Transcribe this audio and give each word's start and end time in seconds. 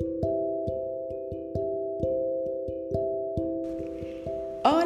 Thank 0.00 0.24
you. 0.24 0.33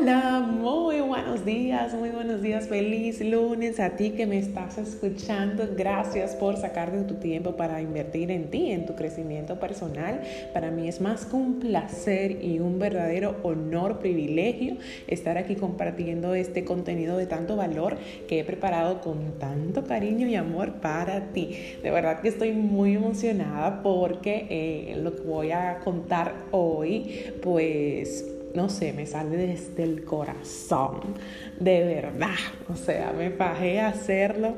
Hola, 0.01 0.39
muy 0.49 1.01
buenos 1.01 1.45
días, 1.45 1.93
muy 1.93 2.11
buenos 2.11 2.41
días, 2.41 2.69
feliz 2.69 3.21
lunes 3.21 3.81
a 3.81 3.97
ti 3.97 4.11
que 4.11 4.27
me 4.27 4.39
estás 4.39 4.79
escuchando. 4.79 5.69
Gracias 5.77 6.37
por 6.37 6.57
sacar 6.57 6.93
de 6.93 7.03
tu 7.03 7.15
tiempo 7.15 7.57
para 7.57 7.83
invertir 7.83 8.31
en 8.31 8.49
ti, 8.49 8.71
en 8.71 8.87
tu 8.87 8.95
crecimiento 8.95 9.59
personal. 9.59 10.23
Para 10.55 10.71
mí 10.71 10.87
es 10.87 11.01
más 11.01 11.25
que 11.25 11.35
un 11.35 11.59
placer 11.59 12.45
y 12.45 12.61
un 12.61 12.79
verdadero 12.79 13.39
honor, 13.43 13.99
privilegio 13.99 14.77
estar 15.09 15.37
aquí 15.37 15.57
compartiendo 15.57 16.33
este 16.35 16.65
contenido 16.65 17.17
de 17.17 17.27
tanto 17.27 17.57
valor 17.57 17.97
que 18.29 18.39
he 18.39 18.45
preparado 18.45 19.01
con 19.01 19.41
tanto 19.41 19.83
cariño 19.83 20.29
y 20.29 20.37
amor 20.37 20.75
para 20.75 21.33
ti. 21.33 21.57
De 21.83 21.91
verdad 21.91 22.21
que 22.21 22.29
estoy 22.29 22.53
muy 22.53 22.95
emocionada 22.95 23.83
porque 23.83 24.47
eh, 24.49 24.97
lo 25.03 25.17
que 25.17 25.23
voy 25.23 25.51
a 25.51 25.81
contar 25.81 26.35
hoy, 26.53 27.33
pues 27.43 28.38
no 28.55 28.69
sé, 28.69 28.93
me 28.93 29.07
sale 29.07 29.37
desde 29.37 29.83
el 29.83 30.05
corazón, 30.05 31.01
de 31.59 31.85
verdad. 31.85 32.37
O 32.69 32.77
sea, 32.77 33.13
me 33.13 33.31
bajé 33.31 33.81
a 33.81 33.89
hacerlo 33.89 34.55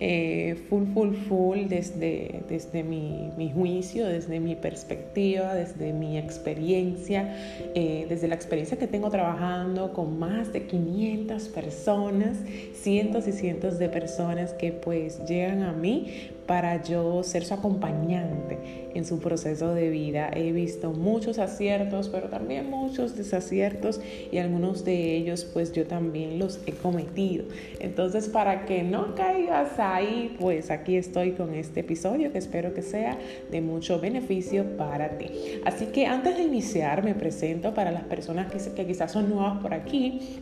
eh, 0.00 0.56
full, 0.68 0.86
full, 0.92 1.14
full 1.14 1.58
desde, 1.68 2.42
desde 2.48 2.82
mi, 2.82 3.30
juicio, 3.54 4.06
desde 4.06 4.40
mi 4.40 4.56
perspectiva, 4.56 5.54
desde 5.54 5.92
mi 5.92 6.18
experiencia, 6.18 7.32
eh, 7.74 8.06
desde 8.08 8.26
la 8.26 8.34
experiencia 8.34 8.76
que 8.76 8.88
tengo 8.88 9.10
trabajando 9.10 9.92
con 9.92 10.18
más 10.18 10.52
de 10.52 10.66
500 10.66 11.48
personas, 11.48 12.38
cientos 12.74 13.28
y 13.28 13.32
cientos 13.32 13.78
de 13.78 13.88
personas 13.88 14.52
que 14.52 14.72
pues 14.72 15.24
llegan 15.26 15.62
a 15.62 15.72
mí 15.72 16.32
para 16.46 16.82
yo 16.82 17.22
ser 17.22 17.44
su 17.44 17.54
acompañante 17.54 18.90
en 18.94 19.04
su 19.04 19.18
proceso 19.18 19.74
de 19.74 19.90
vida. 19.90 20.30
He 20.34 20.52
visto 20.52 20.92
muchos 20.92 21.38
aciertos, 21.38 22.08
pero 22.08 22.28
también 22.28 22.70
muchos 22.70 23.16
desaciertos 23.16 24.00
y 24.30 24.38
algunos 24.38 24.84
de 24.84 25.16
ellos 25.16 25.44
pues 25.44 25.72
yo 25.72 25.86
también 25.86 26.38
los 26.38 26.60
he 26.66 26.72
cometido. 26.72 27.44
Entonces 27.80 28.28
para 28.28 28.66
que 28.66 28.82
no 28.82 29.14
caigas 29.14 29.78
ahí, 29.78 30.36
pues 30.38 30.70
aquí 30.70 30.96
estoy 30.96 31.32
con 31.32 31.54
este 31.54 31.80
episodio 31.80 32.32
que 32.32 32.38
espero 32.38 32.74
que 32.74 32.82
sea 32.82 33.18
de 33.50 33.60
mucho 33.60 34.00
beneficio 34.00 34.76
para 34.76 35.18
ti. 35.18 35.30
Así 35.64 35.86
que 35.86 36.06
antes 36.06 36.36
de 36.36 36.42
iniciar 36.42 37.02
me 37.02 37.14
presento 37.14 37.74
para 37.74 37.90
las 37.90 38.04
personas 38.04 38.50
que, 38.50 38.58
que 38.72 38.86
quizás 38.86 39.12
son 39.12 39.30
nuevas 39.30 39.60
por 39.60 39.74
aquí 39.74 40.40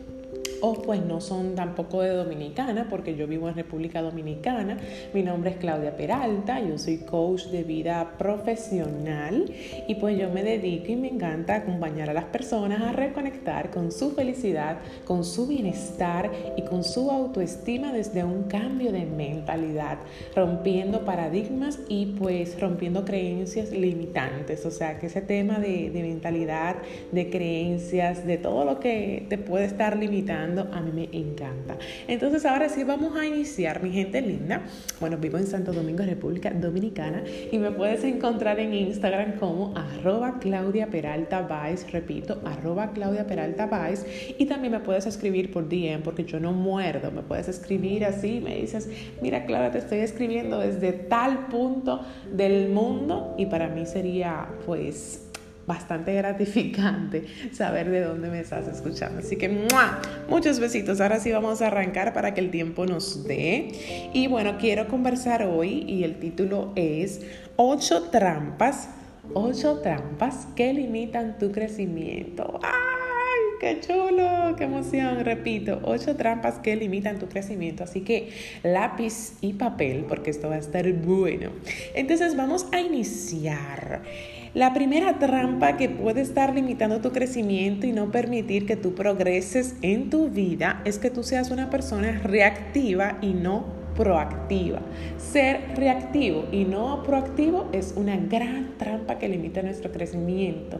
o 0.65 0.71
pues 0.75 1.05
no 1.05 1.19
son 1.19 1.55
tampoco 1.55 2.01
de 2.01 2.11
Dominicana, 2.11 2.87
porque 2.89 3.17
yo 3.17 3.27
vivo 3.27 3.49
en 3.49 3.55
República 3.55 4.01
Dominicana. 4.01 4.77
Mi 5.13 5.21
nombre 5.21 5.51
es 5.51 5.57
Claudia 5.57 5.97
Peralta, 5.97 6.61
yo 6.61 6.77
soy 6.77 6.99
coach 6.99 7.47
de 7.47 7.63
vida 7.63 8.13
profesional 8.17 9.51
y 9.89 9.95
pues 9.95 10.17
yo 10.17 10.29
me 10.29 10.41
dedico 10.41 10.93
y 10.93 10.95
me 10.95 11.09
encanta 11.09 11.55
acompañar 11.55 12.09
a 12.09 12.13
las 12.13 12.23
personas 12.25 12.81
a 12.81 12.93
reconectar 12.93 13.71
con 13.71 13.91
su 13.91 14.11
felicidad, 14.11 14.77
con 15.03 15.25
su 15.25 15.47
bienestar 15.47 16.31
y 16.55 16.61
con 16.61 16.85
su 16.85 17.11
autoestima 17.11 17.91
desde 17.91 18.23
un 18.23 18.43
cambio 18.43 18.93
de 18.93 19.05
mentalidad, 19.05 19.97
rompiendo 20.33 21.03
paradigmas 21.03 21.77
y 21.89 22.05
pues 22.17 22.57
rompiendo 22.57 23.03
creencias 23.03 23.71
limitantes. 23.71 24.65
O 24.65 24.71
sea 24.71 24.97
que 24.97 25.07
ese 25.07 25.19
tema 25.19 25.59
de, 25.59 25.89
de 25.89 26.01
mentalidad, 26.03 26.77
de 27.11 27.29
creencias, 27.29 28.25
de 28.25 28.37
todo 28.37 28.63
lo 28.63 28.79
que 28.79 29.25
te 29.27 29.37
puede 29.37 29.65
estar 29.65 29.97
limitando, 29.97 30.52
a 30.61 30.81
mí 30.81 30.91
me 30.93 31.09
encanta. 31.17 31.77
Entonces 32.07 32.45
ahora 32.45 32.69
sí 32.69 32.83
vamos 32.83 33.15
a 33.17 33.25
iniciar, 33.25 33.81
mi 33.83 33.91
gente 33.91 34.21
linda. 34.21 34.61
Bueno, 34.99 35.17
vivo 35.17 35.37
en 35.37 35.47
Santo 35.47 35.73
Domingo, 35.73 36.03
República 36.03 36.51
Dominicana 36.51 37.23
y 37.51 37.57
me 37.57 37.71
puedes 37.71 38.03
encontrar 38.03 38.59
en 38.59 38.73
Instagram 38.73 39.37
como 39.39 39.73
arroba 39.75 40.39
Claudia 40.39 40.87
Peralta 40.87 41.47
repito, 41.91 42.41
arroba 42.45 42.91
Claudia 42.91 43.25
Peralta 43.25 43.67
Vice 43.67 44.35
y 44.37 44.45
también 44.45 44.73
me 44.73 44.79
puedes 44.79 45.05
escribir 45.05 45.51
por 45.51 45.67
DM 45.67 46.01
porque 46.03 46.23
yo 46.25 46.39
no 46.39 46.51
muerdo, 46.51 47.11
me 47.11 47.21
puedes 47.21 47.47
escribir 47.47 48.05
así, 48.05 48.39
me 48.43 48.55
dices, 48.55 48.89
mira 49.21 49.45
Claudia, 49.45 49.71
te 49.71 49.79
estoy 49.79 49.99
escribiendo 49.99 50.59
desde 50.59 50.93
tal 50.93 51.47
punto 51.47 52.01
del 52.31 52.69
mundo 52.69 53.35
y 53.37 53.45
para 53.47 53.67
mí 53.67 53.85
sería 53.85 54.47
pues 54.65 55.22
bastante 55.65 56.13
gratificante 56.13 57.25
saber 57.51 57.89
de 57.89 58.01
dónde 58.01 58.29
me 58.29 58.39
estás 58.39 58.67
escuchando. 58.67 59.19
Así 59.19 59.35
que 59.37 59.67
muchos 60.29 60.59
besitos. 60.59 61.01
Ahora 61.01 61.19
sí 61.19 61.31
vamos 61.31 61.61
a 61.61 61.67
arrancar 61.67 62.13
para 62.13 62.33
que 62.33 62.41
el 62.41 62.51
tiempo 62.51 62.85
nos 62.85 63.25
dé. 63.25 64.09
Y 64.13 64.27
bueno, 64.27 64.57
quiero 64.59 64.87
conversar 64.87 65.43
hoy 65.43 65.83
y 65.87 66.03
el 66.03 66.19
título 66.19 66.73
es 66.75 67.21
ocho 67.55 68.09
trampas, 68.09 68.89
ocho 69.33 69.79
trampas 69.79 70.47
que 70.55 70.73
limitan 70.73 71.37
tu 71.37 71.51
crecimiento. 71.51 72.59
¡Ay! 72.63 72.71
¡Qué 73.59 73.79
chulo! 73.79 74.55
¡Qué 74.57 74.65
emoción! 74.65 75.23
Repito, 75.23 75.79
ocho 75.83 76.17
trampas 76.17 76.59
que 76.59 76.75
limitan 76.75 77.19
tu 77.19 77.27
crecimiento. 77.27 77.85
Así 77.85 78.01
que 78.01 78.29
lápiz 78.63 79.37
y 79.39 79.53
papel, 79.53 80.05
porque 80.09 80.31
esto 80.31 80.49
va 80.49 80.55
a 80.55 80.59
estar 80.59 80.91
bueno. 80.91 81.51
Entonces 81.95 82.35
vamos 82.35 82.65
a 82.73 82.81
iniciar. 82.81 84.01
La 84.53 84.71
primera 84.71 85.17
trampa 85.17 85.77
que 85.77 85.89
puede 85.89 86.21
estar 86.21 86.53
limitando 86.53 87.01
tu 87.01 87.11
crecimiento 87.11 87.87
y 87.87 87.91
no 87.91 88.11
permitir 88.11 88.67
que 88.67 88.75
tú 88.75 88.93
progreses 88.93 89.75
en 89.81 90.11
tu 90.11 90.29
vida 90.29 90.79
es 90.85 90.99
que 90.99 91.09
tú 91.09 91.23
seas 91.23 91.49
una 91.49 91.71
persona 91.71 92.21
reactiva 92.23 93.17
y 93.19 93.33
no 93.33 93.82
proactiva. 93.95 94.79
Ser 95.17 95.75
reactivo 95.75 96.45
y 96.51 96.65
no 96.65 97.03
proactivo 97.03 97.69
es 97.71 97.93
una 97.95 98.17
gran 98.17 98.77
trampa 98.77 99.19
que 99.19 99.27
limita 99.27 99.61
nuestro 99.61 99.91
crecimiento. 99.91 100.79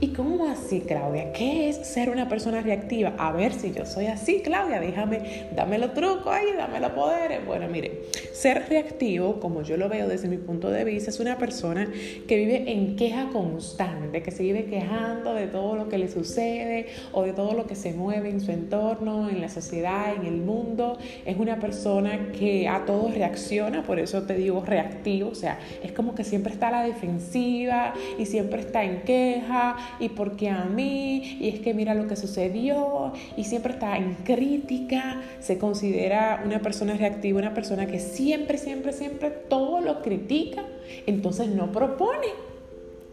¿Y 0.00 0.08
cómo 0.08 0.48
así, 0.48 0.80
Claudia? 0.80 1.32
¿Qué 1.32 1.68
es 1.68 1.76
ser 1.86 2.10
una 2.10 2.28
persona 2.28 2.60
reactiva? 2.60 3.14
A 3.18 3.32
ver 3.32 3.52
si 3.52 3.72
yo 3.72 3.86
soy 3.86 4.06
así, 4.06 4.40
Claudia, 4.42 4.80
déjame, 4.80 5.48
dame 5.54 5.78
los 5.78 5.94
trucos 5.94 6.28
ahí, 6.28 6.46
dame 6.56 6.80
los 6.80 6.92
poderes. 6.92 7.44
Bueno, 7.46 7.68
mire, 7.68 8.02
ser 8.32 8.68
reactivo, 8.68 9.40
como 9.40 9.62
yo 9.62 9.76
lo 9.76 9.88
veo 9.88 10.08
desde 10.08 10.28
mi 10.28 10.38
punto 10.38 10.70
de 10.70 10.84
vista, 10.84 11.10
es 11.10 11.20
una 11.20 11.38
persona 11.38 11.90
que 12.26 12.36
vive 12.36 12.70
en 12.72 12.96
queja 12.96 13.28
constante, 13.30 14.22
que 14.22 14.30
se 14.30 14.42
vive 14.42 14.66
quejando 14.66 15.34
de 15.34 15.46
todo 15.46 15.76
lo 15.76 15.88
que 15.88 15.98
le 15.98 16.08
sucede 16.08 16.86
o 17.12 17.22
de 17.22 17.32
todo 17.32 17.54
lo 17.54 17.66
que 17.66 17.74
se 17.74 17.92
mueve 17.92 18.30
en 18.30 18.40
su 18.40 18.52
entorno, 18.52 19.28
en 19.28 19.40
la 19.40 19.48
sociedad, 19.48 20.14
en 20.14 20.26
el 20.26 20.36
mundo. 20.36 20.98
Es 21.24 21.36
una 21.38 21.58
persona 21.58 22.32
que 22.32 22.49
a 22.68 22.84
todo 22.84 23.10
reacciona, 23.10 23.82
por 23.82 23.98
eso 23.98 24.22
te 24.22 24.34
digo 24.34 24.62
reactivo, 24.64 25.30
o 25.30 25.34
sea, 25.34 25.58
es 25.82 25.92
como 25.92 26.14
que 26.14 26.24
siempre 26.24 26.52
está 26.52 26.68
a 26.68 26.70
la 26.70 26.82
defensiva 26.82 27.94
y 28.18 28.26
siempre 28.26 28.60
está 28.60 28.84
en 28.84 29.02
queja 29.02 29.76
y 29.98 30.10
porque 30.10 30.48
a 30.48 30.64
mí 30.64 31.38
y 31.40 31.48
es 31.48 31.60
que 31.60 31.74
mira 31.74 31.94
lo 31.94 32.06
que 32.06 32.16
sucedió 32.16 33.12
y 33.36 33.44
siempre 33.44 33.72
está 33.72 33.96
en 33.96 34.14
crítica, 34.24 35.20
se 35.40 35.58
considera 35.58 36.42
una 36.44 36.60
persona 36.60 36.94
reactiva, 36.94 37.38
una 37.38 37.54
persona 37.54 37.86
que 37.86 37.98
siempre, 37.98 38.58
siempre, 38.58 38.92
siempre 38.92 39.30
todo 39.30 39.80
lo 39.80 40.02
critica, 40.02 40.62
entonces 41.06 41.48
no 41.48 41.72
propone 41.72 42.49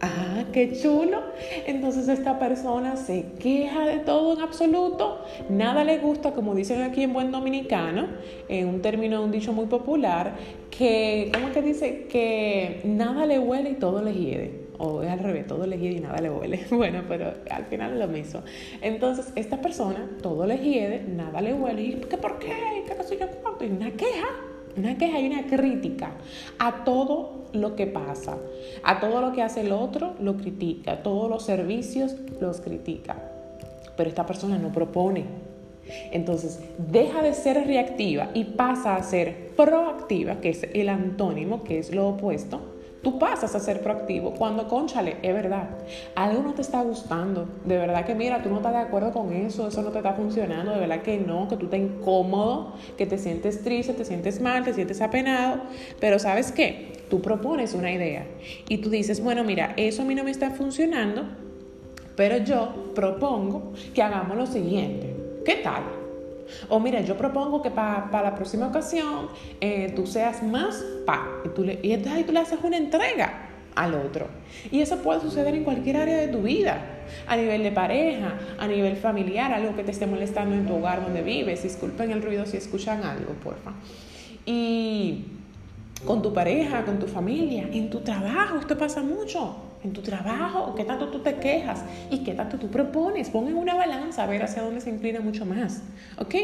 Ah, 0.00 0.44
qué 0.52 0.72
chulo. 0.80 1.22
Entonces 1.66 2.08
esta 2.08 2.38
persona 2.38 2.96
se 2.96 3.32
queja 3.40 3.84
de 3.84 3.98
todo 3.98 4.34
en 4.34 4.42
absoluto, 4.42 5.24
nada 5.48 5.82
le 5.82 5.98
gusta, 5.98 6.32
como 6.32 6.54
dicen 6.54 6.82
aquí 6.82 7.02
en 7.02 7.12
buen 7.12 7.32
dominicano, 7.32 8.06
en 8.48 8.68
un 8.68 8.80
término, 8.80 9.22
un 9.22 9.32
dicho 9.32 9.52
muy 9.52 9.66
popular, 9.66 10.36
que, 10.70 11.32
¿cómo 11.34 11.50
que 11.52 11.62
dice? 11.62 12.06
Que 12.08 12.80
nada 12.84 13.26
le 13.26 13.40
huele 13.40 13.70
y 13.70 13.74
todo 13.74 14.00
le 14.00 14.14
hiede. 14.14 14.68
O 14.80 15.02
es 15.02 15.10
al 15.10 15.18
revés, 15.18 15.48
todo 15.48 15.66
le 15.66 15.76
hiede 15.76 15.96
y 15.96 16.00
nada 16.00 16.20
le 16.20 16.30
huele. 16.30 16.60
Bueno, 16.70 17.02
pero 17.08 17.34
al 17.50 17.64
final 17.64 17.94
es 17.94 17.98
lo 17.98 18.06
mismo. 18.06 18.42
Entonces, 18.80 19.32
esta 19.34 19.60
persona, 19.60 20.08
todo 20.22 20.46
le 20.46 20.58
hiede, 20.58 21.02
nada 21.08 21.40
le 21.40 21.52
huele. 21.54 21.82
¿Y 21.82 21.94
qué 21.94 22.16
por 22.16 22.38
qué? 22.38 22.52
¿Qué 22.86 22.94
no 22.94 23.26
cuánto? 23.42 23.64
Y 23.64 23.70
una 23.70 23.90
queja 23.90 24.28
una 24.78 24.96
queja 24.96 25.20
y 25.20 25.26
una 25.26 25.46
crítica 25.46 26.12
a 26.58 26.84
todo 26.84 27.46
lo 27.52 27.76
que 27.76 27.86
pasa, 27.86 28.36
a 28.82 29.00
todo 29.00 29.20
lo 29.20 29.32
que 29.32 29.42
hace 29.42 29.62
el 29.62 29.72
otro, 29.72 30.14
lo 30.20 30.36
critica, 30.36 30.92
a 30.92 31.02
todos 31.02 31.28
los 31.28 31.44
servicios 31.44 32.14
los 32.40 32.60
critica. 32.60 33.16
Pero 33.96 34.08
esta 34.08 34.26
persona 34.26 34.58
no 34.58 34.70
propone. 34.70 35.24
Entonces, 36.12 36.60
deja 36.76 37.22
de 37.22 37.32
ser 37.32 37.66
reactiva 37.66 38.30
y 38.34 38.44
pasa 38.44 38.96
a 38.96 39.02
ser 39.02 39.52
proactiva, 39.56 40.40
que 40.40 40.50
es 40.50 40.66
el 40.74 40.88
antónimo, 40.88 41.64
que 41.64 41.78
es 41.78 41.94
lo 41.94 42.08
opuesto 42.08 42.77
Tú 43.02 43.18
pasas 43.18 43.54
a 43.54 43.60
ser 43.60 43.80
proactivo 43.80 44.34
cuando, 44.34 44.66
conchale, 44.66 45.18
es 45.22 45.32
verdad, 45.32 45.68
algo 46.16 46.42
no 46.42 46.54
te 46.54 46.62
está 46.62 46.82
gustando, 46.82 47.46
de 47.64 47.78
verdad 47.78 48.04
que 48.04 48.16
mira, 48.16 48.42
tú 48.42 48.50
no 48.50 48.56
estás 48.56 48.72
de 48.72 48.80
acuerdo 48.80 49.12
con 49.12 49.32
eso, 49.32 49.68
eso 49.68 49.82
no 49.82 49.90
te 49.90 49.98
está 49.98 50.14
funcionando, 50.14 50.72
de 50.72 50.80
verdad 50.80 51.02
que 51.02 51.16
no, 51.16 51.46
que 51.46 51.56
tú 51.56 51.66
estás 51.66 51.78
incómodo, 51.78 52.74
que 52.96 53.06
te 53.06 53.16
sientes 53.16 53.62
triste, 53.62 53.92
te 53.92 54.04
sientes 54.04 54.40
mal, 54.40 54.64
te 54.64 54.74
sientes 54.74 55.00
apenado, 55.00 55.60
pero 56.00 56.18
¿sabes 56.18 56.50
qué? 56.50 56.92
Tú 57.08 57.22
propones 57.22 57.72
una 57.74 57.92
idea 57.92 58.26
y 58.68 58.78
tú 58.78 58.90
dices, 58.90 59.22
bueno, 59.22 59.44
mira, 59.44 59.74
eso 59.76 60.02
a 60.02 60.04
mí 60.04 60.16
no 60.16 60.24
me 60.24 60.32
está 60.32 60.50
funcionando, 60.50 61.22
pero 62.16 62.38
yo 62.38 62.92
propongo 62.96 63.74
que 63.94 64.02
hagamos 64.02 64.36
lo 64.36 64.46
siguiente. 64.46 65.14
¿Qué 65.44 65.54
tal? 65.56 65.97
O 66.68 66.80
mira, 66.80 67.00
yo 67.00 67.16
propongo 67.16 67.62
que 67.62 67.70
para 67.70 68.22
la 68.22 68.34
próxima 68.34 68.66
ocasión 68.66 69.28
eh, 69.60 69.92
tú 69.94 70.06
seas 70.06 70.42
más 70.42 70.84
pa. 71.06 71.26
Y, 71.44 71.48
tú 71.50 71.64
le, 71.64 71.78
y 71.82 71.92
entonces 71.92 72.18
ahí 72.18 72.24
tú 72.24 72.32
le 72.32 72.40
haces 72.40 72.58
una 72.62 72.76
entrega. 72.76 73.44
al 73.74 73.94
otro. 73.94 74.26
Y 74.72 74.80
eso 74.80 74.96
puede 74.98 75.20
suceder 75.20 75.54
en 75.54 75.62
cualquier 75.62 75.98
área 75.98 76.16
de 76.16 76.28
tu 76.28 76.42
vida, 76.42 76.78
a 77.28 77.36
nivel 77.36 77.62
de 77.62 77.70
pareja, 77.70 78.34
a 78.58 78.66
nivel 78.66 78.96
familiar, 78.96 79.52
algo 79.52 79.76
que 79.76 79.84
te 79.84 79.92
esté 79.92 80.06
molestando 80.06 80.56
en 80.56 80.66
tu 80.66 80.74
hogar 80.74 81.00
donde 81.00 81.22
vives. 81.22 81.62
Disculpen 81.62 82.10
el 82.10 82.20
ruido 82.20 82.44
si 82.44 82.56
escuchan 82.56 83.04
algo, 83.04 83.34
porfa. 83.34 83.74
Y 84.44 85.26
con 86.04 86.22
tu 86.22 86.32
pareja, 86.32 86.84
con 86.84 86.98
tu 86.98 87.06
familia, 87.06 87.68
en 87.72 87.90
tu 87.90 88.00
trabajo, 88.00 88.58
esto 88.58 88.76
pasa 88.78 89.02
mucho 89.02 89.68
en 89.84 89.92
tu 89.92 90.02
trabajo, 90.02 90.74
qué 90.74 90.84
tanto 90.84 91.08
tú 91.08 91.20
te 91.20 91.36
quejas 91.36 91.84
y 92.10 92.24
qué 92.24 92.34
tanto 92.34 92.58
tú 92.58 92.68
propones. 92.68 93.30
Pon 93.30 93.46
en 93.46 93.54
una 93.54 93.74
balanza 93.74 94.24
a 94.24 94.26
ver 94.26 94.42
hacia 94.42 94.62
dónde 94.62 94.80
se 94.80 94.90
inclina 94.90 95.20
mucho 95.20 95.44
más. 95.44 95.82
¿Ok? 96.18 96.34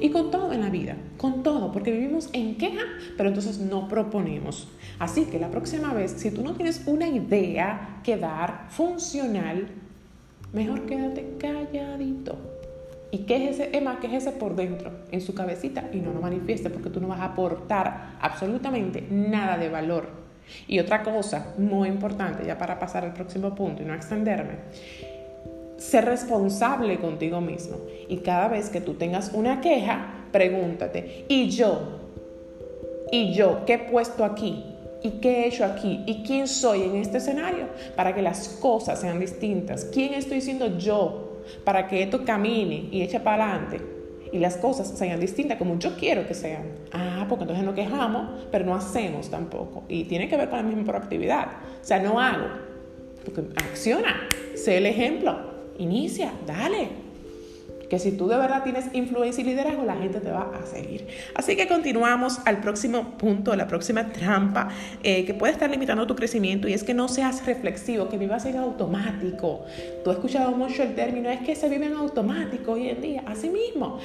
Y 0.00 0.10
con 0.10 0.30
todo 0.30 0.52
en 0.52 0.60
la 0.60 0.70
vida, 0.70 0.96
con 1.16 1.42
todo, 1.42 1.72
porque 1.72 1.90
vivimos 1.90 2.28
en 2.32 2.56
queja, 2.56 2.82
pero 3.16 3.28
entonces 3.28 3.58
no 3.58 3.88
proponemos. 3.88 4.68
Así 4.98 5.24
que 5.24 5.38
la 5.38 5.50
próxima 5.50 5.92
vez, 5.92 6.12
si 6.12 6.30
tú 6.30 6.42
no 6.42 6.54
tienes 6.54 6.82
una 6.86 7.08
idea 7.08 8.00
que 8.04 8.16
dar 8.16 8.66
funcional, 8.70 9.66
mejor 10.52 10.86
quédate 10.86 11.36
calladito. 11.38 12.53
Y 13.14 13.18
quéjese, 13.26 13.70
Emma, 13.72 14.00
quéjese 14.00 14.32
por 14.32 14.56
dentro, 14.56 14.90
en 15.12 15.20
su 15.20 15.36
cabecita, 15.36 15.88
y 15.92 15.98
no 15.98 16.12
lo 16.12 16.20
manifieste, 16.20 16.68
porque 16.68 16.90
tú 16.90 17.00
no 17.00 17.06
vas 17.06 17.20
a 17.20 17.26
aportar 17.26 18.16
absolutamente 18.20 19.06
nada 19.08 19.56
de 19.56 19.68
valor 19.68 20.08
y 20.66 20.80
otra 20.80 21.04
cosa 21.04 21.54
muy 21.56 21.88
importante, 21.88 22.44
ya 22.44 22.58
para 22.58 22.80
pasar 22.80 23.04
al 23.04 23.12
próximo 23.12 23.54
punto 23.54 23.84
y 23.84 23.86
no 23.86 23.94
extenderme, 23.94 24.54
ser 25.76 26.06
responsable 26.06 26.98
contigo 26.98 27.40
mismo. 27.40 27.76
Y 28.08 28.16
cada 28.16 28.48
vez 28.48 28.68
que 28.68 28.80
tú 28.80 28.94
tengas 28.94 29.30
una 29.32 29.60
queja, 29.60 30.26
pregúntate, 30.32 31.24
¿y 31.28 31.50
yo? 31.50 32.00
¿Y 33.12 33.32
yo 33.32 33.64
qué 33.64 33.74
he 33.74 33.78
puesto 33.78 34.24
aquí? 34.24 34.64
¿Y 35.04 35.20
qué 35.20 35.44
he 35.44 35.46
hecho 35.46 35.64
aquí? 35.64 36.02
¿Y 36.06 36.24
quién 36.24 36.48
soy 36.48 36.82
en 36.82 36.96
este 36.96 37.18
escenario? 37.18 37.66
Para 37.94 38.12
que 38.12 38.22
las 38.22 38.48
cosas 38.60 39.00
sean 39.00 39.20
distintas. 39.20 39.84
¿Quién 39.84 40.14
estoy 40.14 40.40
siendo 40.40 40.78
yo? 40.78 41.23
Para 41.64 41.86
que 41.86 42.02
esto 42.02 42.24
camine 42.24 42.88
y 42.90 43.02
eche 43.02 43.20
para 43.20 43.50
adelante 43.50 43.94
y 44.34 44.40
las 44.40 44.56
cosas 44.56 44.88
sean 44.88 45.20
distintas 45.20 45.58
como 45.58 45.78
yo 45.78 45.94
quiero 45.96 46.26
que 46.26 46.34
sean. 46.34 46.64
Ah, 46.92 47.24
porque 47.28 47.44
entonces 47.44 47.64
nos 47.64 47.74
quejamos, 47.76 48.46
pero 48.50 48.64
no 48.64 48.74
hacemos 48.74 49.30
tampoco. 49.30 49.84
Y 49.88 50.04
tiene 50.04 50.28
que 50.28 50.36
ver 50.36 50.50
con 50.50 50.58
la 50.58 50.64
misma 50.64 50.84
proactividad. 50.84 51.46
O 51.80 51.84
sea, 51.84 52.00
no 52.00 52.18
hago, 52.18 52.48
porque 53.24 53.44
acciona, 53.62 54.28
sé 54.56 54.78
el 54.78 54.86
ejemplo, 54.86 55.38
inicia, 55.78 56.32
dale 56.46 57.03
que 57.94 58.00
si 58.00 58.10
tú 58.10 58.26
de 58.26 58.36
verdad 58.36 58.64
tienes 58.64 58.86
influencia 58.92 59.40
y 59.42 59.44
liderazgo, 59.44 59.84
la 59.84 59.94
gente 59.94 60.18
te 60.18 60.28
va 60.28 60.50
a 60.60 60.66
seguir. 60.66 61.06
Así 61.36 61.54
que 61.54 61.68
continuamos 61.68 62.40
al 62.44 62.58
próximo 62.58 63.16
punto, 63.16 63.54
la 63.54 63.68
próxima 63.68 64.08
trampa 64.10 64.68
eh, 65.04 65.24
que 65.24 65.32
puede 65.32 65.52
estar 65.52 65.70
limitando 65.70 66.04
tu 66.04 66.16
crecimiento 66.16 66.66
y 66.66 66.72
es 66.72 66.82
que 66.82 66.92
no 66.92 67.06
seas 67.06 67.46
reflexivo, 67.46 68.08
que 68.08 68.18
vivas 68.18 68.46
en 68.46 68.56
automático. 68.56 69.64
Tú 70.02 70.10
has 70.10 70.16
escuchado 70.16 70.50
mucho 70.56 70.82
el 70.82 70.96
término, 70.96 71.30
es 71.30 71.42
que 71.42 71.54
se 71.54 71.68
vive 71.68 71.86
en 71.86 71.92
automático 71.92 72.72
hoy 72.72 72.88
en 72.88 73.00
día. 73.00 73.22
Así 73.26 73.48
mismo, 73.48 74.00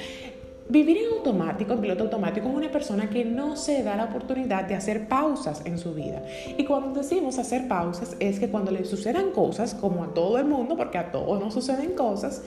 Vivir 0.70 0.98
en 0.98 1.14
automático, 1.16 1.72
en 1.72 1.80
piloto 1.80 2.04
automático, 2.04 2.48
es 2.48 2.54
una 2.54 2.70
persona 2.70 3.10
que 3.10 3.24
no 3.24 3.56
se 3.56 3.82
da 3.82 3.96
la 3.96 4.04
oportunidad 4.04 4.66
de 4.66 4.76
hacer 4.76 5.08
pausas 5.08 5.62
en 5.64 5.78
su 5.78 5.94
vida. 5.94 6.22
Y 6.56 6.64
cuando 6.64 7.00
decimos 7.00 7.40
hacer 7.40 7.66
pausas 7.66 8.14
es 8.20 8.38
que 8.38 8.48
cuando 8.48 8.70
le 8.70 8.84
sucedan 8.84 9.32
cosas, 9.32 9.74
como 9.74 10.04
a 10.04 10.14
todo 10.14 10.38
el 10.38 10.44
mundo, 10.44 10.76
porque 10.76 10.96
a 10.96 11.10
todos 11.10 11.40
nos 11.40 11.54
suceden 11.54 11.96
cosas, 11.96 12.44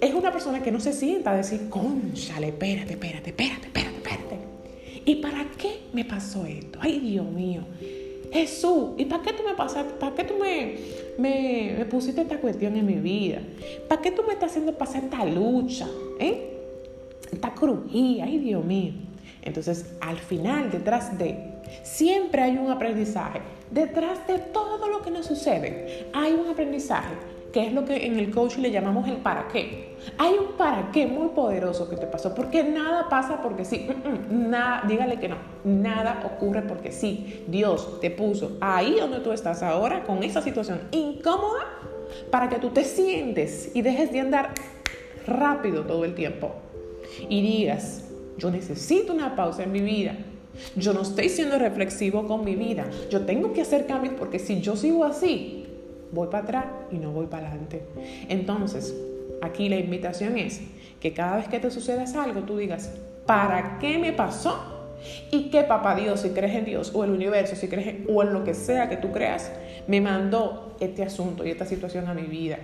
es 0.00 0.14
una 0.14 0.30
persona 0.30 0.62
que 0.62 0.70
no 0.70 0.80
se 0.80 0.92
sienta 0.92 1.32
a 1.32 1.36
decir, 1.36 1.68
conchale, 1.68 2.48
espérate, 2.48 2.92
espérate, 2.92 3.30
espérate, 3.30 3.66
espérate, 3.66 3.96
espérate. 3.96 4.36
¿Y 5.04 5.16
para 5.16 5.44
qué 5.56 5.80
me 5.92 6.04
pasó 6.04 6.44
esto? 6.46 6.78
Ay, 6.80 7.00
Dios 7.00 7.26
mío. 7.26 7.62
Jesús, 8.32 8.90
¿y 8.98 9.06
para 9.06 9.22
qué 9.22 9.32
tú 9.32 9.42
me 9.42 9.54
pasaste, 9.54 9.94
para 9.94 10.14
qué 10.14 10.24
tú 10.24 10.34
me, 10.38 10.76
me, 11.16 11.84
pusiste 11.86 12.20
esta 12.20 12.38
cuestión 12.38 12.76
en 12.76 12.86
mi 12.86 12.96
vida? 12.96 13.40
¿Para 13.88 14.02
qué 14.02 14.10
tú 14.10 14.22
me 14.26 14.34
estás 14.34 14.50
haciendo 14.50 14.76
pasar 14.76 15.04
esta 15.04 15.24
lucha? 15.24 15.88
¿Eh? 16.20 16.58
Esta 17.32 17.54
crujía, 17.54 18.24
ay 18.24 18.38
Dios 18.38 18.64
mío. 18.64 18.92
Entonces, 19.42 19.94
al 20.00 20.18
final, 20.18 20.70
detrás 20.70 21.16
de, 21.18 21.38
siempre 21.82 22.42
hay 22.42 22.58
un 22.58 22.70
aprendizaje. 22.70 23.40
Detrás 23.70 24.26
de 24.26 24.38
todo 24.38 24.88
lo 24.88 25.02
que 25.02 25.10
nos 25.10 25.26
sucede, 25.26 26.06
hay 26.12 26.32
un 26.32 26.48
aprendizaje 26.48 27.14
es 27.66 27.72
lo 27.72 27.84
que 27.84 28.06
en 28.06 28.18
el 28.18 28.30
coaching 28.30 28.62
le 28.62 28.70
llamamos 28.70 29.08
el 29.08 29.16
para 29.16 29.48
qué. 29.48 29.96
Hay 30.18 30.34
un 30.34 30.56
para 30.56 30.90
qué 30.92 31.06
muy 31.06 31.28
poderoso 31.28 31.88
que 31.88 31.96
te 31.96 32.06
pasó, 32.06 32.34
porque 32.34 32.62
nada 32.62 33.08
pasa 33.08 33.40
porque 33.42 33.64
sí, 33.64 33.88
mm, 33.88 34.34
mm, 34.34 34.50
nada, 34.50 34.84
dígale 34.86 35.18
que 35.18 35.28
no, 35.28 35.36
nada 35.64 36.22
ocurre 36.24 36.62
porque 36.62 36.92
sí. 36.92 37.44
Dios 37.46 38.00
te 38.00 38.10
puso 38.10 38.56
ahí 38.60 38.96
donde 39.00 39.20
tú 39.20 39.32
estás 39.32 39.62
ahora 39.62 40.04
con 40.04 40.22
esa 40.22 40.42
situación 40.42 40.80
incómoda 40.90 41.64
para 42.30 42.48
que 42.48 42.58
tú 42.58 42.70
te 42.70 42.84
sientes 42.84 43.70
y 43.74 43.82
dejes 43.82 44.12
de 44.12 44.20
andar 44.20 44.54
rápido 45.26 45.84
todo 45.84 46.04
el 46.04 46.14
tiempo 46.14 46.54
y 47.28 47.42
digas, 47.42 48.04
yo 48.36 48.50
necesito 48.50 49.12
una 49.12 49.36
pausa 49.36 49.62
en 49.64 49.72
mi 49.72 49.80
vida. 49.80 50.16
Yo 50.76 50.92
no 50.92 51.02
estoy 51.02 51.28
siendo 51.28 51.58
reflexivo 51.58 52.26
con 52.26 52.44
mi 52.44 52.56
vida. 52.56 52.84
Yo 53.10 53.24
tengo 53.26 53.52
que 53.52 53.62
hacer 53.62 53.86
cambios 53.86 54.14
porque 54.18 54.38
si 54.38 54.60
yo 54.60 54.76
sigo 54.76 55.04
así, 55.04 55.66
voy 56.12 56.28
para 56.28 56.44
atrás 56.44 56.64
y 56.90 56.96
no 56.96 57.12
voy 57.12 57.26
para 57.26 57.48
adelante. 57.48 57.82
Entonces, 58.28 58.94
aquí 59.42 59.68
la 59.68 59.76
invitación 59.76 60.38
es 60.38 60.60
que 61.00 61.12
cada 61.12 61.36
vez 61.36 61.48
que 61.48 61.60
te 61.60 61.70
sucedas 61.70 62.14
algo, 62.14 62.42
tú 62.42 62.56
digas, 62.56 62.92
¿para 63.26 63.78
qué 63.78 63.98
me 63.98 64.12
pasó? 64.12 64.94
Y 65.30 65.50
que 65.50 65.62
papá 65.62 65.94
Dios, 65.94 66.20
si 66.20 66.30
crees 66.30 66.56
en 66.56 66.64
Dios 66.64 66.92
o 66.94 67.04
el 67.04 67.10
universo, 67.10 67.54
si 67.54 67.68
crees 67.68 67.86
en, 67.86 68.06
o 68.08 68.22
en 68.22 68.32
lo 68.32 68.42
que 68.42 68.54
sea 68.54 68.88
que 68.88 68.96
tú 68.96 69.12
creas, 69.12 69.52
me 69.86 70.00
mandó 70.00 70.76
este 70.80 71.02
asunto 71.02 71.46
y 71.46 71.50
esta 71.50 71.64
situación 71.64 72.08
a 72.08 72.14
mi 72.14 72.22
vida. 72.22 72.58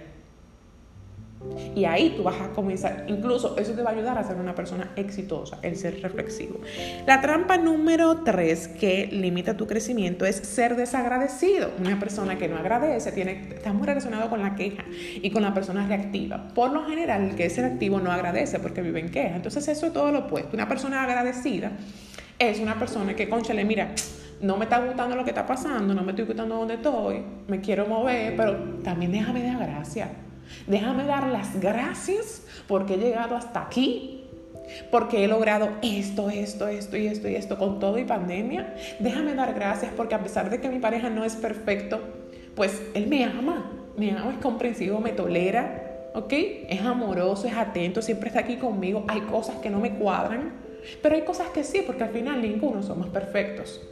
Y 1.74 1.84
ahí 1.84 2.14
tú 2.16 2.22
vas 2.22 2.40
a 2.40 2.50
comenzar, 2.50 3.04
incluso 3.08 3.56
eso 3.56 3.72
te 3.72 3.82
va 3.82 3.90
a 3.90 3.92
ayudar 3.92 4.18
a 4.18 4.24
ser 4.24 4.36
una 4.36 4.54
persona 4.54 4.92
exitosa, 4.96 5.58
el 5.62 5.76
ser 5.76 6.00
reflexivo. 6.02 6.60
La 7.06 7.20
trampa 7.20 7.56
número 7.56 8.22
tres 8.24 8.68
que 8.68 9.08
limita 9.10 9.56
tu 9.56 9.66
crecimiento 9.66 10.24
es 10.24 10.36
ser 10.36 10.76
desagradecido. 10.76 11.70
Una 11.78 11.98
persona 11.98 12.38
que 12.38 12.48
no 12.48 12.56
agradece 12.56 13.12
tiene, 13.12 13.48
está 13.54 13.72
muy 13.72 13.86
relacionado 13.86 14.30
con 14.30 14.42
la 14.42 14.54
queja 14.54 14.84
y 14.90 15.30
con 15.30 15.42
la 15.42 15.54
persona 15.54 15.86
reactiva. 15.86 16.48
Por 16.54 16.72
lo 16.72 16.84
general, 16.84 17.30
el 17.30 17.36
que 17.36 17.46
es 17.46 17.56
reactivo 17.56 18.00
no 18.00 18.12
agradece 18.12 18.58
porque 18.58 18.82
vive 18.82 19.00
en 19.00 19.10
queja. 19.10 19.36
Entonces 19.36 19.66
eso 19.68 19.86
es 19.86 19.92
todo 19.92 20.12
lo 20.12 20.20
opuesto. 20.20 20.50
Una 20.54 20.68
persona 20.68 21.02
agradecida 21.02 21.72
es 22.38 22.60
una 22.60 22.78
persona 22.78 23.14
que, 23.14 23.28
conchale, 23.28 23.64
mira, 23.64 23.94
no 24.40 24.56
me 24.56 24.64
está 24.64 24.78
gustando 24.84 25.16
lo 25.16 25.24
que 25.24 25.30
está 25.30 25.46
pasando, 25.46 25.94
no 25.94 26.02
me 26.02 26.10
estoy 26.10 26.26
gustando 26.26 26.56
donde 26.56 26.74
estoy, 26.74 27.22
me 27.48 27.60
quiero 27.60 27.86
mover, 27.86 28.36
pero 28.36 28.56
también 28.82 29.12
déjame 29.12 29.42
de 29.42 29.54
gracia 29.54 30.23
Déjame 30.66 31.04
dar 31.04 31.28
las 31.28 31.60
gracias 31.60 32.42
porque 32.66 32.94
he 32.94 32.98
llegado 32.98 33.36
hasta 33.36 33.62
aquí, 33.62 34.24
porque 34.90 35.24
he 35.24 35.28
logrado 35.28 35.68
esto, 35.82 36.30
esto, 36.30 36.68
esto 36.68 36.96
y 36.96 37.06
esto 37.06 37.28
y 37.28 37.36
esto 37.36 37.58
con 37.58 37.78
todo 37.78 37.98
y 37.98 38.04
pandemia. 38.04 38.74
Déjame 38.98 39.34
dar 39.34 39.54
gracias 39.54 39.92
porque 39.96 40.14
a 40.14 40.22
pesar 40.22 40.50
de 40.50 40.60
que 40.60 40.68
mi 40.68 40.78
pareja 40.78 41.10
no 41.10 41.24
es 41.24 41.36
perfecto, 41.36 42.00
pues 42.54 42.82
él 42.94 43.06
me 43.06 43.24
ama, 43.24 43.70
me 43.96 44.12
ama, 44.12 44.32
es 44.32 44.38
comprensivo, 44.38 45.00
me 45.00 45.12
tolera, 45.12 46.10
¿ok? 46.14 46.32
Es 46.68 46.80
amoroso, 46.82 47.46
es 47.46 47.54
atento, 47.54 48.00
siempre 48.00 48.28
está 48.28 48.40
aquí 48.40 48.56
conmigo. 48.56 49.04
Hay 49.08 49.20
cosas 49.22 49.56
que 49.56 49.70
no 49.70 49.80
me 49.80 49.94
cuadran, 49.96 50.52
pero 51.02 51.14
hay 51.14 51.22
cosas 51.22 51.48
que 51.48 51.64
sí, 51.64 51.82
porque 51.84 52.04
al 52.04 52.10
final 52.10 52.40
ninguno 52.40 52.82
somos 52.82 53.08
perfectos. 53.08 53.82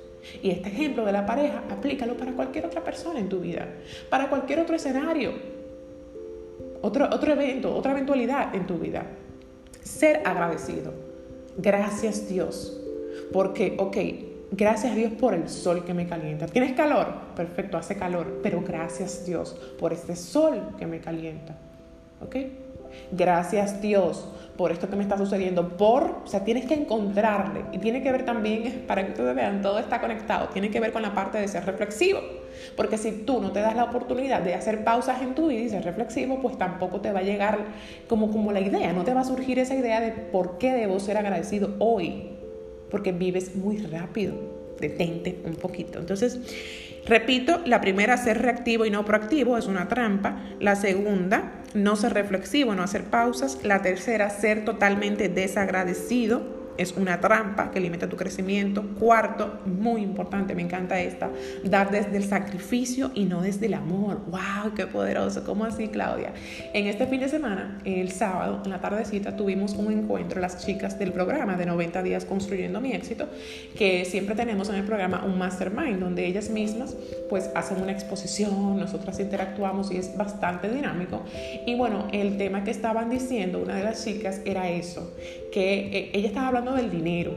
Y 0.41 0.51
este 0.51 0.69
ejemplo 0.69 1.05
de 1.05 1.13
la 1.13 1.27
pareja, 1.27 1.65
aplícalo 1.69 2.17
para 2.17 2.33
cualquier 2.33 2.67
otra 2.67 2.85
persona 2.85 3.19
en 3.19 3.29
tu 3.29 3.41
vida, 3.41 3.67
para 4.09 4.29
cualquier 4.29 4.61
otro 4.61 4.77
escenario 4.77 5.62
otro, 6.83 7.07
otro 7.07 7.33
evento, 7.33 7.75
otra 7.75 7.93
eventualidad 7.93 8.55
en 8.55 8.67
tu 8.67 8.79
vida. 8.79 9.07
Ser 9.83 10.23
agradecido. 10.25 10.93
Gracias 11.57 12.29
Dios. 12.29 12.79
Porque, 13.33 13.77
ok, 13.79 13.97
gracias 14.51 14.95
Dios 14.95 15.13
por 15.13 15.35
el 15.35 15.49
sol 15.49 15.85
que 15.85 15.95
me 15.95 16.07
calienta. 16.07 16.47
¿Tienes 16.47 16.73
calor? 16.73 17.09
Perfecto, 17.37 17.79
hace 17.79 17.97
calor. 17.97 18.41
Pero 18.43 18.63
gracias 18.63 19.25
Dios 19.25 19.57
por 19.79 19.93
este 19.93 20.17
sol 20.17 20.61
que 20.79 20.87
me 20.87 21.01
calienta. 21.01 21.57
¿Ok? 22.21 22.37
Gracias 23.11 23.81
Dios 23.81 24.29
por 24.57 24.71
esto 24.71 24.89
que 24.89 24.97
me 24.97 25.03
está 25.03 25.17
sucediendo. 25.17 25.77
Por, 25.77 26.03
o 26.25 26.27
sea, 26.27 26.45
tienes 26.45 26.67
que 26.67 26.75
encontrarle. 26.75 27.65
Y 27.73 27.79
tiene 27.79 28.03
que 28.03 28.13
ver 28.13 28.25
también, 28.25 28.85
para 28.87 29.05
que 29.05 29.13
ustedes 29.13 29.35
vean, 29.35 29.63
todo 29.63 29.79
está 29.79 30.01
conectado. 30.01 30.49
Tiene 30.49 30.71
que 30.71 30.81
ver 30.81 30.93
con 30.93 31.03
la 31.03 31.15
parte 31.15 31.39
de 31.39 31.49
ser 31.49 31.65
reflexivo. 31.65 32.21
Porque 32.77 32.99
si 32.99 33.13
tú 33.13 33.41
no 33.41 33.53
te 33.53 33.61
das 33.61 33.77
la 33.77 33.85
oportunidad 33.85 34.43
de 34.43 34.55
hacer 34.55 34.85
pausas 34.85 35.23
en 35.23 35.35
tu 35.35 35.49
vida 35.49 35.61
y 35.61 35.69
ser 35.69 35.85
reflexivo, 35.85 36.41
pues 36.41 36.59
tampoco 36.59 37.01
te 37.01 37.13
va 37.13 37.21
a 37.21 37.23
llegar 37.23 37.59
como, 38.09 38.31
como 38.31 38.53
la 38.53 38.61
idea. 38.61 38.93
No 38.93 39.05
te 39.05 39.15
va 39.15 39.21
a 39.21 39.25
surgir 39.25 39.59
esa 39.59 39.75
idea 39.75 40.01
de 40.01 40.13
por 40.13 40.59
qué 40.59 40.73
debo 40.73 41.01
ser 41.01 41.17
agradecido 41.17 41.75
hoy. 41.79 42.31
Porque 42.91 43.13
vives 43.13 43.55
muy 43.57 43.79
rápido. 43.79 44.35
Detente 44.81 45.39
un 45.45 45.55
poquito. 45.55 45.99
Entonces, 45.99 46.41
Repito, 47.05 47.61
la 47.67 47.81
primera, 47.81 48.17
ser 48.17 48.41
reactivo 48.41 48.87
y 48.87 48.91
no 48.91 49.05
proactivo, 49.05 49.59
es 49.59 49.67
una 49.67 49.89
trampa. 49.89 50.41
La 50.61 50.77
segunda, 50.77 51.65
no 51.75 51.97
ser 51.97 52.15
reflexivo, 52.15 52.75
no 52.75 52.83
hacer 52.83 53.05
pausas. 53.05 53.59
La 53.65 53.83
tercera, 53.83 54.31
ser 54.31 54.65
totalmente 54.65 55.29
desagradecido. 55.29 56.62
Es 56.79 56.93
una 56.97 57.21
trampa 57.21 57.71
que 57.71 57.81
limita 57.81 58.09
tu 58.09 58.17
crecimiento. 58.17 58.83
Cuarto, 58.99 59.61
muy 59.67 60.03
importante, 60.03 60.55
me 60.55 60.63
encanta 60.63 61.01
esta, 61.01 61.31
dar 61.65 61.91
desde 61.91 62.17
el 62.17 62.25
sacrificio 62.25 63.11
y 63.15 63.25
no 63.25 63.43
desde 63.43 63.67
el 63.67 63.75
amor. 63.75 64.21
¡Wow! 64.27 64.75
¡Qué 64.75 64.87
poderoso! 64.87 65.45
¿Cómo 65.45 65.65
así, 65.65 65.89
Claudia? 65.89 66.33
En 66.73 66.87
este 66.87 67.07
fin 67.07 67.21
de 67.21 67.29
semana, 67.29 67.81
el 67.85 68.11
sábado, 68.11 68.63
en 68.65 68.71
la 68.71 68.81
tardecita, 68.81 69.37
tuvimos 69.37 69.75
un 69.75 69.93
encuentro, 69.93 70.41
las 70.41 70.65
chicas 70.65 70.99
del 70.99 71.13
programa 71.13 71.57
de 71.57 71.67
90 71.67 72.03
días 72.03 72.25
construyendo 72.25 72.81
mi 72.81 72.93
éxito, 72.93 73.29
que 73.77 74.05
siempre 74.05 74.35
tenemos 74.35 74.69
en 74.69 74.77
el 74.77 74.85
programa 74.85 75.25
un 75.25 75.39
mastermind, 75.39 76.01
donde 76.01 76.27
ellas 76.27 76.51
mismas 76.51 76.97
pues 77.29 77.51
hacen 77.55 77.81
una 77.81 77.93
exposición, 77.93 78.77
nosotras 78.79 79.19
interactuamos 79.21 79.91
y 79.91 79.97
es 79.97 80.17
bastante 80.17 80.69
dinámico. 80.69 81.23
Y 81.67 81.75
bueno, 81.75 82.09
el 82.13 82.37
tema 82.37 82.65
que 82.65 82.71
estaban 82.71 83.11
diciendo 83.11 83.61
una 83.61 83.77
de 83.77 83.85
las 83.85 84.05
chicas 84.05 84.41
era 84.45 84.71
eso, 84.71 85.15
que 85.53 85.99
eh, 85.99 86.11
ella 86.15 86.29
estaba 86.29 86.49
hablando 86.49 86.73
del 86.75 86.91
dinero 86.91 87.33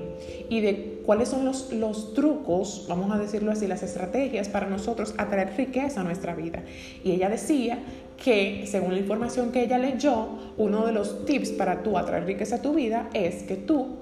y 0.50 0.62
de 0.62 1.02
cuáles 1.06 1.30
son 1.30 1.46
los, 1.46 1.72
los 1.72 2.14
trucos, 2.14 2.86
vamos 2.88 3.12
a 3.14 3.20
decirlo 3.20 3.52
así, 3.52 3.68
las 3.68 3.84
estrategias 3.84 4.50
para 4.50 4.68
nosotros 4.68 5.14
atraer 5.18 5.54
riqueza 5.56 6.02
a 6.02 6.04
nuestra 6.04 6.34
vida. 6.34 6.64
Y 7.04 7.12
ella 7.12 7.30
decía 7.30 7.80
que, 8.24 8.64
según 8.66 8.94
la 8.94 9.00
información 9.00 9.52
que 9.52 9.64
ella 9.64 9.78
leyó, 9.78 10.30
uno 10.58 10.86
de 10.86 10.94
los 10.94 11.26
tips 11.26 11.52
para 11.52 11.84
tú 11.84 11.98
atraer 11.98 12.26
riqueza 12.26 12.56
a 12.56 12.62
tu 12.62 12.74
vida 12.74 13.10
es 13.14 13.44
que 13.44 13.56
tú 13.56 13.98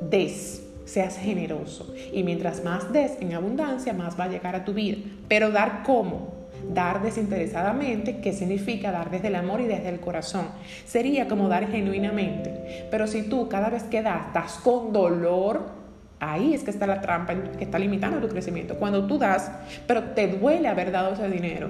des, 0.00 0.62
seas 0.84 1.18
generoso. 1.18 1.92
Y 2.12 2.22
mientras 2.22 2.64
más 2.64 2.92
des 2.92 3.20
en 3.20 3.34
abundancia, 3.34 3.92
más 3.92 4.18
va 4.18 4.24
a 4.24 4.28
llegar 4.28 4.54
a 4.56 4.64
tu 4.64 4.72
vida. 4.72 4.98
Pero 5.28 5.50
dar 5.50 5.82
cómo? 5.84 6.41
Dar 6.68 7.02
desinteresadamente, 7.02 8.18
¿qué 8.20 8.32
significa 8.32 8.92
dar 8.92 9.10
desde 9.10 9.28
el 9.28 9.36
amor 9.36 9.60
y 9.60 9.66
desde 9.66 9.88
el 9.88 10.00
corazón? 10.00 10.46
Sería 10.84 11.28
como 11.28 11.48
dar 11.48 11.68
genuinamente. 11.68 12.88
Pero 12.90 13.06
si 13.06 13.22
tú 13.22 13.48
cada 13.48 13.68
vez 13.68 13.82
que 13.84 14.02
das, 14.02 14.32
das 14.32 14.54
con 14.62 14.92
dolor, 14.92 15.82
ahí 16.22 16.54
es 16.54 16.62
que 16.62 16.70
está 16.70 16.86
la 16.86 17.00
trampa 17.00 17.34
que 17.34 17.64
está 17.64 17.78
limitando 17.78 18.20
tu 18.20 18.28
crecimiento. 18.28 18.76
Cuando 18.76 19.06
tú 19.06 19.18
das, 19.18 19.50
pero 19.86 20.02
te 20.14 20.28
duele 20.28 20.68
haber 20.68 20.92
dado 20.92 21.14
ese 21.14 21.28
dinero, 21.28 21.68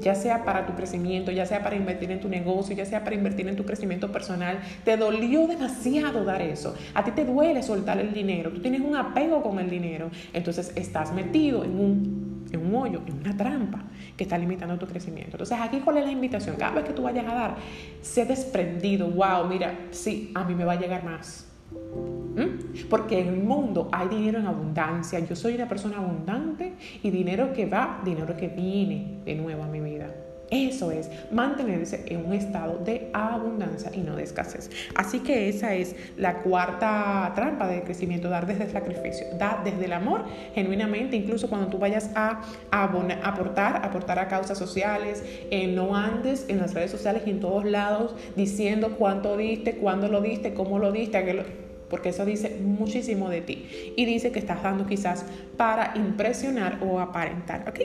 ya 0.00 0.14
sea 0.14 0.44
para 0.44 0.66
tu 0.66 0.74
crecimiento, 0.74 1.32
ya 1.32 1.46
sea 1.46 1.62
para 1.62 1.76
invertir 1.76 2.10
en 2.10 2.20
tu 2.20 2.28
negocio, 2.28 2.76
ya 2.76 2.84
sea 2.84 3.02
para 3.02 3.16
invertir 3.16 3.48
en 3.48 3.56
tu 3.56 3.64
crecimiento 3.64 4.12
personal, 4.12 4.58
te 4.84 4.96
dolió 4.96 5.46
demasiado 5.46 6.24
dar 6.24 6.42
eso. 6.42 6.74
A 6.94 7.04
ti 7.04 7.12
te 7.12 7.24
duele 7.24 7.62
soltar 7.62 7.98
el 7.98 8.12
dinero, 8.12 8.50
tú 8.50 8.60
tienes 8.60 8.82
un 8.82 8.96
apego 8.96 9.42
con 9.42 9.58
el 9.58 9.70
dinero, 9.70 10.10
entonces 10.32 10.72
estás 10.76 11.12
metido 11.12 11.64
en 11.64 11.80
un 11.80 12.15
hoyo, 12.76 13.02
en 13.06 13.18
una 13.18 13.36
trampa 13.36 13.82
que 14.16 14.24
está 14.24 14.38
limitando 14.38 14.78
tu 14.78 14.86
crecimiento. 14.86 15.32
Entonces, 15.32 15.58
aquí 15.60 15.80
cuál 15.80 15.98
es 15.98 16.04
la 16.04 16.12
invitación? 16.12 16.56
Cada 16.56 16.72
vez 16.72 16.84
que 16.84 16.92
tú 16.92 17.02
vayas 17.02 17.26
a 17.26 17.34
dar, 17.34 17.56
sé 18.00 18.24
desprendido, 18.24 19.08
wow, 19.08 19.46
mira, 19.48 19.74
sí, 19.90 20.32
a 20.34 20.44
mí 20.44 20.54
me 20.54 20.64
va 20.64 20.72
a 20.72 20.80
llegar 20.80 21.04
más. 21.04 21.46
¿Mm? 21.72 22.86
Porque 22.88 23.20
en 23.20 23.28
el 23.28 23.42
mundo 23.42 23.88
hay 23.92 24.08
dinero 24.08 24.38
en 24.38 24.46
abundancia. 24.46 25.18
Yo 25.20 25.34
soy 25.34 25.54
una 25.54 25.68
persona 25.68 25.98
abundante 25.98 26.74
y 27.02 27.10
dinero 27.10 27.52
que 27.52 27.66
va, 27.66 28.00
dinero 28.04 28.36
que 28.36 28.48
viene 28.48 29.20
de 29.24 29.34
nuevo 29.34 29.62
a 29.62 29.66
mi 29.66 29.80
vida. 29.80 30.14
Eso 30.50 30.92
es 30.92 31.10
mantenerse 31.32 32.04
en 32.06 32.24
un 32.24 32.32
estado 32.32 32.78
de 32.78 33.10
abundancia 33.12 33.90
y 33.92 34.00
no 34.00 34.14
de 34.14 34.22
escasez. 34.22 34.70
Así 34.94 35.20
que 35.20 35.48
esa 35.48 35.74
es 35.74 35.96
la 36.16 36.42
cuarta 36.42 37.32
trampa 37.34 37.66
de 37.66 37.82
crecimiento, 37.82 38.28
dar 38.28 38.46
desde 38.46 38.64
el 38.64 38.70
sacrificio, 38.70 39.26
dar 39.38 39.64
desde 39.64 39.86
el 39.86 39.92
amor, 39.92 40.24
genuinamente, 40.54 41.16
incluso 41.16 41.48
cuando 41.48 41.68
tú 41.68 41.78
vayas 41.78 42.10
a, 42.14 42.42
aportar, 42.70 43.84
aportar 43.84 44.18
a 44.18 44.28
causas 44.28 44.56
sociales, 44.56 45.24
eh, 45.50 45.66
no 45.66 45.96
andes 45.96 46.46
en 46.48 46.58
las 46.58 46.74
redes 46.74 46.92
sociales 46.92 47.22
y 47.26 47.30
en 47.30 47.40
todos 47.40 47.64
lados 47.64 48.14
diciendo 48.36 48.96
cuánto 48.96 49.36
diste, 49.36 49.76
cuándo 49.76 50.08
lo 50.08 50.20
diste, 50.20 50.54
cómo 50.54 50.78
lo 50.78 50.92
diste, 50.92 51.18
a 51.18 51.32
lo 51.34 51.65
porque 51.88 52.10
eso 52.10 52.24
dice 52.24 52.58
muchísimo 52.62 53.28
de 53.28 53.40
ti 53.40 53.94
y 53.96 54.04
dice 54.04 54.32
que 54.32 54.38
estás 54.38 54.62
dando 54.62 54.86
quizás 54.86 55.24
para 55.56 55.92
impresionar 55.96 56.78
o 56.82 57.00
aparentar, 57.00 57.68
¿ok? 57.68 57.80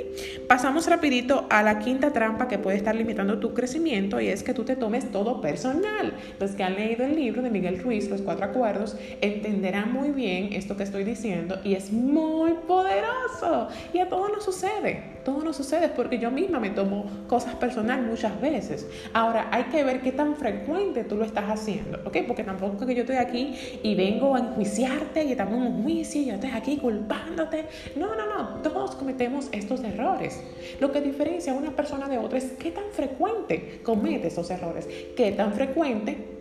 Pasamos 0.47 0.87
rapidito 0.87 1.45
a 1.49 1.63
la 1.63 1.79
quinta 1.79 2.11
trampa 2.11 2.47
que 2.47 2.59
puede 2.59 2.77
estar 2.77 2.95
limitando 2.95 3.39
tu 3.39 3.53
crecimiento 3.53 4.19
y 4.19 4.27
es 4.27 4.43
que 4.43 4.53
tú 4.53 4.63
te 4.63 4.75
tomes 4.75 5.11
todo 5.11 5.41
personal. 5.41 6.13
Los 6.39 6.51
que 6.51 6.63
han 6.63 6.75
leído 6.75 7.05
el 7.05 7.15
libro 7.15 7.41
de 7.41 7.49
Miguel 7.49 7.79
Ruiz, 7.79 8.09
Los 8.09 8.21
Cuatro 8.21 8.45
Acuerdos, 8.45 8.97
entenderán 9.21 9.93
muy 9.93 10.09
bien 10.09 10.53
esto 10.53 10.75
que 10.75 10.83
estoy 10.83 11.03
diciendo 11.03 11.59
y 11.63 11.75
es 11.75 11.91
muy 11.91 12.53
poderoso 12.67 13.69
y 13.93 13.99
a 13.99 14.09
todos 14.09 14.31
nos 14.31 14.43
sucede. 14.43 15.21
Todo 15.23 15.43
nos 15.43 15.55
sucede 15.55 15.89
porque 15.89 16.17
yo 16.17 16.31
misma 16.31 16.59
me 16.59 16.71
tomo 16.71 17.05
cosas 17.27 17.55
personal 17.55 18.01
muchas 18.01 18.39
veces. 18.41 18.87
Ahora, 19.13 19.47
hay 19.51 19.65
que 19.65 19.83
ver 19.83 20.01
qué 20.01 20.11
tan 20.11 20.35
frecuente 20.35 21.03
tú 21.03 21.15
lo 21.15 21.25
estás 21.25 21.45
haciendo, 21.47 21.99
¿ok? 22.05 22.17
Porque 22.27 22.43
tampoco 22.43 22.85
que 22.85 22.95
yo 22.95 23.01
estoy 23.01 23.17
aquí 23.17 23.53
y 23.83 23.90
vengo 23.95 24.35
a 24.35 24.39
enjuiciarte 24.39 25.23
y 25.23 25.31
estamos 25.31 25.53
en 25.55 25.73
un 25.73 25.83
juicio 25.83 26.21
y 26.21 26.25
yo 26.25 26.33
estoy 26.35 26.51
aquí 26.51 26.77
culpándote. 26.77 27.65
No, 27.95 28.15
no, 28.15 28.25
no. 28.25 28.61
Todos 28.61 28.95
cometemos 28.95 29.49
estos 29.51 29.83
errores. 29.83 30.41
Lo 30.79 30.91
que 30.91 31.01
diferencia 31.01 31.53
a 31.53 31.55
una 31.55 31.75
persona 31.75 32.07
de 32.07 32.17
otra 32.17 32.37
es 32.37 32.51
qué 32.59 32.71
tan 32.71 32.85
frecuente 32.91 33.81
comete 33.83 34.27
esos 34.27 34.49
errores, 34.49 34.87
qué 35.15 35.31
tan 35.31 35.53
frecuente 35.53 36.40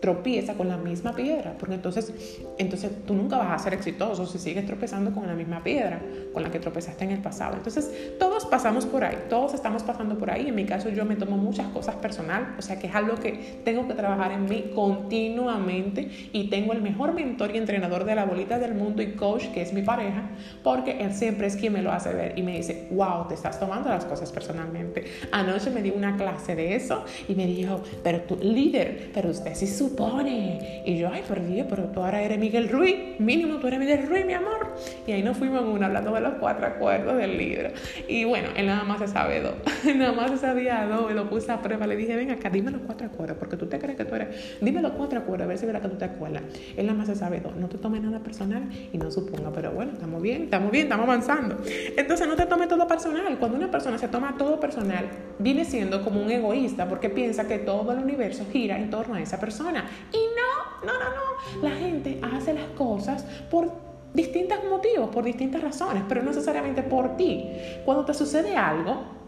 tropieza 0.00 0.54
con 0.54 0.68
la 0.68 0.76
misma 0.76 1.14
piedra, 1.14 1.54
porque 1.58 1.74
entonces, 1.74 2.12
entonces 2.58 2.90
tú 3.06 3.14
nunca 3.14 3.36
vas 3.36 3.60
a 3.60 3.62
ser 3.62 3.74
exitoso 3.74 4.26
si 4.26 4.38
sigues 4.38 4.64
tropezando 4.66 5.12
con 5.12 5.26
la 5.26 5.34
misma 5.34 5.62
piedra 5.62 6.00
con 6.32 6.42
la 6.42 6.50
que 6.50 6.58
tropezaste 6.58 7.04
en 7.04 7.10
el 7.10 7.20
pasado. 7.20 7.56
Entonces, 7.56 7.90
todos 8.18 8.46
pasamos 8.46 8.86
por 8.86 9.04
ahí, 9.04 9.16
todos 9.28 9.54
estamos 9.54 9.82
pasando 9.82 10.16
por 10.16 10.30
ahí. 10.30 10.48
En 10.48 10.54
mi 10.54 10.64
caso, 10.64 10.88
yo 10.88 11.04
me 11.04 11.16
tomo 11.16 11.36
muchas 11.36 11.68
cosas 11.68 11.96
personal, 11.96 12.54
o 12.58 12.62
sea 12.62 12.78
que 12.78 12.86
es 12.86 12.94
algo 12.94 13.16
que 13.16 13.60
tengo 13.64 13.86
que 13.86 13.94
trabajar 13.94 14.32
en 14.32 14.46
mí 14.46 14.70
continuamente 14.74 16.08
y 16.32 16.48
tengo 16.48 16.72
el 16.72 16.82
mejor 16.82 17.12
mentor 17.12 17.54
y 17.54 17.58
entrenador 17.58 18.04
de 18.04 18.14
la 18.14 18.24
bolita 18.24 18.58
del 18.58 18.74
mundo 18.74 19.02
y 19.02 19.12
coach, 19.12 19.46
que 19.48 19.62
es 19.62 19.72
mi 19.72 19.82
pareja, 19.82 20.30
porque 20.62 21.00
él 21.00 21.12
siempre 21.12 21.46
es 21.46 21.56
quien 21.56 21.72
me 21.72 21.82
lo 21.82 21.92
hace 21.92 22.12
ver 22.12 22.38
y 22.38 22.42
me 22.42 22.56
dice, 22.56 22.88
wow, 22.90 23.28
te 23.28 23.34
estás 23.34 23.60
tomando 23.60 23.90
las 23.90 24.04
cosas 24.06 24.32
personalmente. 24.32 25.04
Anoche 25.32 25.70
me 25.70 25.82
dio 25.82 25.94
una 25.94 26.16
clase 26.16 26.54
de 26.54 26.74
eso 26.74 27.04
y 27.28 27.34
me 27.34 27.46
dijo, 27.46 27.82
pero 28.02 28.22
tú 28.22 28.38
líder, 28.40 29.10
pero 29.12 29.30
usted 29.30 29.54
sí 29.54 29.66
su 29.66 29.89
supone? 29.90 30.82
Y 30.84 30.96
yo, 30.98 31.08
ay, 31.12 31.22
por 31.26 31.44
Dios, 31.44 31.66
pero 31.68 31.84
tú 31.84 32.02
ahora 32.02 32.22
eres 32.22 32.38
Miguel 32.38 32.68
Ruiz, 32.68 33.18
mínimo 33.18 33.56
tú 33.56 33.66
eres 33.66 33.78
Miguel 33.78 34.06
Ruiz, 34.08 34.24
mi 34.24 34.34
amor. 34.34 34.74
Y 35.06 35.12
ahí 35.12 35.22
nos 35.22 35.36
fuimos 35.36 35.62
uno 35.62 35.86
hablando 35.86 36.12
de 36.12 36.20
los 36.20 36.34
cuatro 36.34 36.66
acuerdos 36.66 37.16
del 37.16 37.36
libro. 37.36 37.70
Y 38.08 38.24
bueno, 38.24 38.48
él 38.56 38.66
nada 38.66 38.84
más 38.84 38.98
se 38.98 39.08
sabe 39.08 39.40
dos. 39.40 39.54
nada 39.96 40.12
más 40.12 40.30
se 40.30 40.38
sabía 40.38 40.86
dos 40.86 41.10
y 41.10 41.14
lo 41.14 41.28
puse 41.28 41.52
a 41.52 41.60
prueba. 41.60 41.86
Le 41.86 41.96
dije, 41.96 42.16
ven 42.16 42.30
acá, 42.30 42.50
dime 42.50 42.70
los 42.70 42.82
cuatro 42.82 43.06
acuerdos, 43.06 43.36
porque 43.38 43.56
tú 43.56 43.66
te 43.66 43.78
crees 43.78 43.96
que 43.96 44.04
tú 44.04 44.14
eres. 44.14 44.58
Dime 44.60 44.80
los 44.82 44.92
cuatro 44.92 45.18
acuerdos, 45.18 45.44
a 45.44 45.48
ver 45.48 45.58
si 45.58 45.66
verá 45.66 45.80
que 45.80 45.88
tú 45.88 45.96
te 45.96 46.04
acuerdas. 46.04 46.42
Él 46.76 46.86
nada 46.86 46.98
más 46.98 47.08
se 47.08 47.16
sabe 47.16 47.40
dos. 47.40 47.56
No 47.56 47.68
te 47.68 47.78
tomes 47.78 48.02
nada 48.02 48.20
personal 48.20 48.68
y 48.92 48.98
no 48.98 49.10
suponga, 49.10 49.50
pero 49.52 49.72
bueno, 49.72 49.92
estamos 49.92 50.22
bien, 50.22 50.44
estamos 50.44 50.70
bien, 50.70 50.84
estamos 50.84 51.04
avanzando. 51.04 51.58
Entonces 51.96 52.26
no 52.26 52.36
te 52.36 52.46
tomes 52.46 52.68
todo 52.68 52.86
personal. 52.86 53.38
Cuando 53.38 53.56
una 53.56 53.70
persona 53.70 53.98
se 53.98 54.08
toma 54.08 54.36
todo 54.38 54.58
personal, 54.60 55.06
viene 55.38 55.64
siendo 55.64 56.02
como 56.04 56.22
un 56.22 56.30
egoísta 56.30 56.88
porque 56.88 57.10
piensa 57.10 57.46
que 57.46 57.58
todo 57.58 57.92
el 57.92 57.98
universo 57.98 58.46
gira 58.52 58.78
en 58.78 58.90
torno 58.90 59.14
a 59.14 59.20
esa 59.20 59.38
persona. 59.38 59.79
Y 60.12 60.18
no, 60.36 60.86
no, 60.86 60.98
no, 60.98 61.10
no. 61.10 61.62
La 61.62 61.74
gente 61.76 62.20
hace 62.22 62.54
las 62.54 62.66
cosas 62.76 63.24
por 63.50 63.72
distintos 64.12 64.58
motivos, 64.68 65.08
por 65.10 65.24
distintas 65.24 65.62
razones, 65.62 66.02
pero 66.08 66.22
no 66.22 66.30
necesariamente 66.30 66.82
por 66.82 67.16
ti. 67.16 67.50
Cuando 67.84 68.04
te 68.04 68.14
sucede 68.14 68.56
algo, 68.56 69.19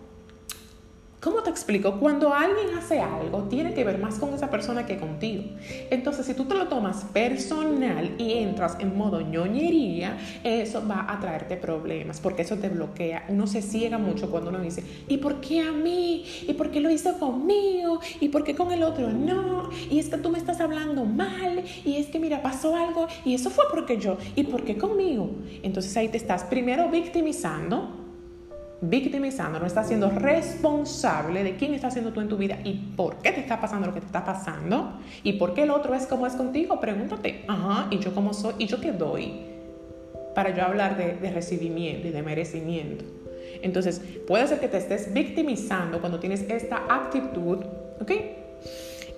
¿Cómo 1.22 1.44
te 1.44 1.50
explico? 1.50 2.00
Cuando 2.00 2.34
alguien 2.34 2.76
hace 2.76 2.98
algo, 2.98 3.44
tiene 3.44 3.74
que 3.74 3.84
ver 3.84 3.96
más 3.98 4.18
con 4.18 4.34
esa 4.34 4.50
persona 4.50 4.86
que 4.86 4.98
contigo. 4.98 5.44
Entonces, 5.88 6.26
si 6.26 6.34
tú 6.34 6.46
te 6.46 6.56
lo 6.56 6.66
tomas 6.66 7.04
personal 7.12 8.16
y 8.18 8.38
entras 8.38 8.76
en 8.80 8.96
modo 8.96 9.20
ñoñería, 9.20 10.18
eso 10.42 10.84
va 10.84 11.06
a 11.08 11.20
traerte 11.20 11.56
problemas, 11.56 12.18
porque 12.18 12.42
eso 12.42 12.56
te 12.56 12.68
bloquea. 12.68 13.26
Uno 13.28 13.46
se 13.46 13.62
ciega 13.62 13.98
mucho 13.98 14.32
cuando 14.32 14.50
uno 14.50 14.58
dice, 14.58 14.82
¿y 15.06 15.18
por 15.18 15.40
qué 15.40 15.60
a 15.60 15.70
mí? 15.70 16.24
¿Y 16.48 16.54
por 16.54 16.72
qué 16.72 16.80
lo 16.80 16.90
hizo 16.90 17.16
conmigo? 17.20 18.00
¿Y 18.18 18.28
por 18.30 18.42
qué 18.42 18.56
con 18.56 18.72
el 18.72 18.82
otro 18.82 19.08
no? 19.12 19.70
Y 19.92 20.00
es 20.00 20.08
que 20.08 20.18
tú 20.18 20.28
me 20.30 20.38
estás 20.38 20.60
hablando 20.60 21.04
mal, 21.04 21.62
y 21.84 21.98
es 21.98 22.08
que 22.08 22.18
mira, 22.18 22.42
pasó 22.42 22.74
algo, 22.74 23.06
y 23.24 23.34
eso 23.34 23.48
fue 23.48 23.66
porque 23.70 23.96
yo, 23.96 24.18
¿y 24.34 24.42
por 24.42 24.64
qué 24.64 24.76
conmigo? 24.76 25.30
Entonces 25.62 25.96
ahí 25.96 26.08
te 26.08 26.16
estás 26.16 26.42
primero 26.42 26.88
victimizando 26.88 28.01
victimizando, 28.82 29.60
no 29.60 29.66
estás 29.66 29.86
siendo 29.86 30.10
responsable 30.10 31.44
de 31.44 31.56
quién 31.56 31.72
estás 31.72 31.92
siendo 31.92 32.12
tú 32.12 32.20
en 32.20 32.28
tu 32.28 32.36
vida 32.36 32.58
y 32.64 32.74
por 32.96 33.16
qué 33.18 33.30
te 33.30 33.40
está 33.40 33.60
pasando 33.60 33.86
lo 33.86 33.94
que 33.94 34.00
te 34.00 34.06
está 34.06 34.24
pasando 34.24 34.98
y 35.22 35.34
por 35.34 35.54
qué 35.54 35.62
el 35.62 35.70
otro 35.70 35.94
es 35.94 36.06
como 36.06 36.26
es 36.26 36.34
contigo. 36.34 36.80
Pregúntate, 36.80 37.44
ajá, 37.46 37.86
¿y 37.90 37.98
yo 38.00 38.12
cómo 38.12 38.34
soy? 38.34 38.54
¿Y 38.58 38.66
yo 38.66 38.80
qué 38.80 38.90
doy? 38.90 39.34
Para 40.34 40.54
yo 40.54 40.64
hablar 40.64 40.96
de, 40.96 41.30
recibimiento 41.30 42.08
y 42.08 42.10
de 42.10 42.22
merecimiento. 42.22 43.04
Entonces, 43.62 44.02
puede 44.26 44.48
ser 44.48 44.58
que 44.58 44.66
te 44.66 44.78
estés 44.78 45.12
victimizando 45.12 46.00
cuando 46.00 46.18
tienes 46.18 46.42
esta 46.48 46.84
actitud, 46.88 47.58
¿ok? 48.00 48.10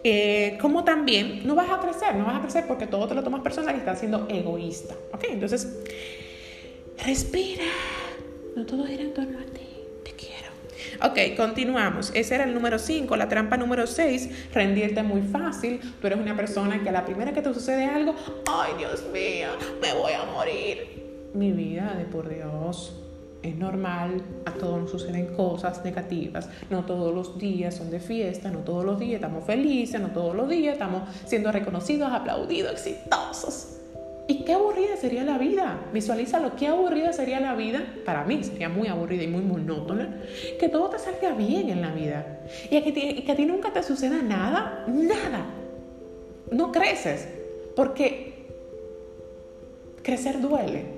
Eh, 0.06 0.58
como 0.60 0.84
también 0.84 1.46
no 1.46 1.54
vas 1.54 1.70
a 1.70 1.80
crecer, 1.80 2.14
no 2.16 2.26
vas 2.26 2.36
a 2.36 2.42
crecer 2.42 2.66
porque 2.66 2.86
todo 2.86 3.08
te 3.08 3.14
lo 3.14 3.22
tomas 3.22 3.40
personal 3.40 3.74
y 3.74 3.78
estás 3.78 4.00
siendo 4.00 4.26
egoísta, 4.28 4.94
¿ok? 5.14 5.24
Entonces, 5.30 5.82
respira 7.02 7.64
no 8.56 8.64
todo 8.64 8.86
gira 8.86 9.02
en 9.02 9.14
torno 9.14 9.38
a 9.38 9.44
ti. 9.44 9.66
Te 10.04 10.12
quiero. 10.12 10.50
Ok, 11.02 11.36
continuamos. 11.36 12.12
Ese 12.14 12.34
era 12.36 12.44
el 12.44 12.54
número 12.54 12.78
5. 12.78 13.16
La 13.16 13.28
trampa 13.28 13.56
número 13.56 13.86
6, 13.86 14.52
rendirte 14.52 15.02
muy 15.02 15.22
fácil. 15.22 15.80
Tú 16.00 16.06
eres 16.06 16.18
una 16.18 16.36
persona 16.36 16.82
que 16.82 16.88
a 16.88 16.92
la 16.92 17.04
primera 17.04 17.32
que 17.32 17.42
te 17.42 17.52
sucede 17.52 17.86
algo, 17.86 18.14
ay 18.46 18.72
Dios 18.78 19.04
mío, 19.12 19.48
me 19.80 19.92
voy 19.94 20.12
a 20.12 20.24
morir. 20.24 21.02
Mi 21.34 21.50
vida, 21.50 21.94
de 21.98 22.04
por 22.04 22.28
Dios. 22.28 23.00
Es 23.42 23.56
normal, 23.56 24.22
a 24.46 24.52
todos 24.52 24.80
nos 24.80 24.90
suceden 24.90 25.34
cosas 25.36 25.84
negativas, 25.84 26.48
no 26.70 26.86
todos 26.86 27.14
los 27.14 27.36
días 27.36 27.74
son 27.74 27.90
de 27.90 28.00
fiesta, 28.00 28.50
no 28.50 28.60
todos 28.60 28.86
los 28.86 28.98
días 28.98 29.16
estamos 29.16 29.44
felices, 29.44 30.00
no 30.00 30.12
todos 30.12 30.34
los 30.34 30.48
días 30.48 30.72
estamos 30.72 31.02
siendo 31.26 31.52
reconocidos, 31.52 32.10
aplaudidos, 32.10 32.72
exitosos. 32.72 33.83
¿Y 34.26 34.44
qué 34.44 34.54
aburrida 34.54 34.96
sería 34.96 35.22
la 35.22 35.36
vida? 35.36 35.80
Visualízalo, 35.92 36.56
qué 36.56 36.68
aburrida 36.68 37.12
sería 37.12 37.40
la 37.40 37.54
vida. 37.54 37.82
Para 38.06 38.24
mí 38.24 38.42
sería 38.42 38.68
muy 38.70 38.88
aburrida 38.88 39.22
y 39.22 39.26
muy 39.26 39.42
monótona. 39.42 40.22
Que 40.58 40.68
todo 40.68 40.88
te 40.88 40.98
salga 40.98 41.32
bien 41.32 41.68
en 41.68 41.82
la 41.82 41.92
vida. 41.92 42.40
Y 42.70 42.80
que, 42.80 43.22
que 43.22 43.32
a 43.32 43.36
ti 43.36 43.44
nunca 43.44 43.72
te 43.72 43.82
suceda 43.82 44.22
nada, 44.22 44.84
nada. 44.88 45.44
No 46.50 46.72
creces. 46.72 47.28
Porque 47.76 48.46
crecer 50.02 50.40
duele 50.40 50.93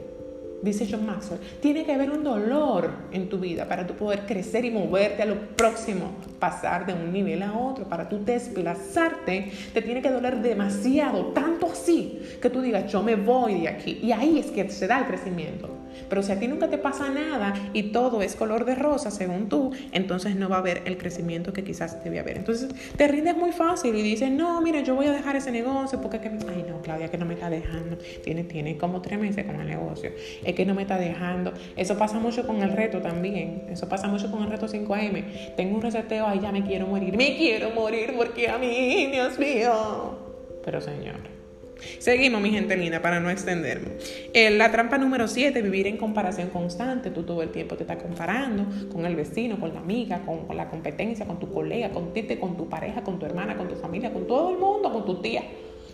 dice 0.63 0.87
John 0.91 1.07
Maxwell, 1.07 1.41
tiene 1.61 1.85
que 1.85 1.93
haber 1.93 2.11
un 2.11 2.25
dolor 2.25 2.91
en 3.13 3.29
tu 3.29 3.39
vida 3.39 3.69
para 3.69 3.87
tú 3.87 3.95
poder 3.95 4.21
crecer 4.27 4.65
y 4.65 4.71
moverte 4.71 5.23
a 5.23 5.27
lo 5.27 5.39
próximo, 5.57 6.13
pasar 6.39 6.87
de 6.87 6.93
un 6.93 7.13
nivel 7.13 7.43
a 7.43 7.57
otro, 7.57 7.85
para 7.85 8.09
tú 8.09 8.25
desplazarte, 8.25 9.53
te 9.73 9.83
tiene 9.83 10.03
que 10.03 10.11
doler 10.11 10.41
demasiado, 10.41 11.27
tanto 11.27 11.67
así 11.67 12.21
que 12.41 12.51
tú 12.51 12.61
digas, 12.61 12.91
yo 12.91 13.03
me 13.03 13.17
voy 13.17 13.61
de 13.61 13.69
aquí. 13.69 13.99
Y 14.03 14.13
ahí 14.13 14.39
es 14.39 14.47
que 14.47 14.69
se 14.71 14.87
da 14.87 15.01
el 15.01 15.07
crecimiento. 15.07 15.69
Pero 16.09 16.23
si 16.23 16.33
a 16.33 16.39
ti 16.39 16.49
nunca 16.49 16.69
te 16.69 16.79
pasa 16.79 17.09
nada 17.11 17.55
y 17.73 17.85
todo 17.85 18.23
es 18.23 18.37
color 18.37 18.65
de 18.65 18.75
rosa 18.75 19.11
según 19.11 19.49
tú, 19.49 19.73
entonces 19.93 20.37
no 20.37 20.49
va 20.49 20.57
a 20.57 20.59
haber 20.61 20.83
el 20.87 20.99
crecimiento 20.99 21.53
que 21.53 21.65
quizás 21.65 22.03
debe 22.05 22.21
haber. 22.21 22.37
Entonces 22.37 22.69
te 22.97 23.09
rindes 23.09 23.37
muy 23.37 23.53
fácil 23.53 23.95
y 23.95 24.03
dices, 24.03 24.31
no, 24.31 24.61
mira, 24.61 24.81
yo 24.81 24.95
voy 24.95 25.07
a 25.07 25.13
dejar 25.13 25.37
ese 25.37 25.51
negocio 25.51 26.01
porque, 26.01 26.21
que... 26.21 26.29
ay 26.29 26.65
no, 26.69 26.81
Claudia, 26.83 27.09
que 27.09 27.19
no 27.19 27.27
me 27.27 27.35
está 27.35 27.51
dejando. 27.51 27.99
Tiene, 28.23 28.45
tiene 28.45 28.77
como 28.77 29.03
tres 29.03 29.19
meses 29.19 29.45
con 29.45 29.61
el 29.61 29.67
negocio. 29.67 30.11
Es 30.45 30.55
que 30.55 30.65
no 30.65 30.75
me 30.75 30.83
está 30.83 30.99
dejando. 30.99 31.53
Eso 31.77 31.99
pasa 31.99 32.19
mucho 32.19 32.47
con 32.47 32.63
el 32.63 32.73
reto 32.73 33.01
también. 33.01 33.67
Eso 33.71 33.89
pasa 33.89 34.09
mucho 34.09 34.31
con 34.31 34.43
el 34.43 34.51
reto 34.51 34.67
5am. 34.67 35.55
Tengo 35.57 35.77
un 35.77 35.83
reseteo, 35.83 36.27
ay, 36.27 36.41
ya 36.41 36.53
me 36.53 36.63
quiero 36.63 36.87
morir. 36.87 37.17
Me 37.17 37.37
quiero 37.37 37.71
morir 37.71 38.15
porque 38.17 38.49
a 38.49 38.59
mí, 38.59 39.09
Dios 39.13 39.39
mío. 39.39 40.19
Pero 40.65 40.81
señor. 40.81 41.36
Seguimos, 41.99 42.41
mi 42.41 42.51
gente 42.51 42.77
linda, 42.77 43.03
para 43.03 43.21
no 43.21 43.31
extenderme. 43.31 43.93
Eh, 44.33 44.51
la 44.51 44.71
trampa 44.71 44.99
número 44.99 45.29
7, 45.29 45.61
vivir 45.63 45.87
en 45.87 45.97
comparación 45.97 46.49
constante. 46.49 47.11
Tú 47.11 47.23
todo 47.23 47.43
el 47.43 47.51
tiempo 47.51 47.77
te 47.77 47.83
estás 47.83 47.99
comparando 47.99 48.67
con 48.93 49.05
el 49.05 49.17
vecino, 49.17 49.59
con 49.59 49.75
la 49.75 49.81
amiga, 49.81 50.23
con, 50.25 50.57
la 50.57 50.69
competencia, 50.69 51.27
con 51.27 51.39
tu 51.39 51.51
colega, 51.51 51.91
con 51.91 52.13
ti, 52.13 52.23
con 52.37 52.57
tu 52.57 52.69
pareja, 52.69 53.03
con 53.03 53.19
tu 53.19 53.27
hermana, 53.27 53.57
con 53.57 53.69
tu 53.69 53.77
familia, 53.77 54.13
con 54.13 54.27
todo 54.27 54.51
el 54.51 54.59
mundo, 54.59 54.93
con 54.93 55.05
tu 55.05 55.21
tía. 55.21 55.43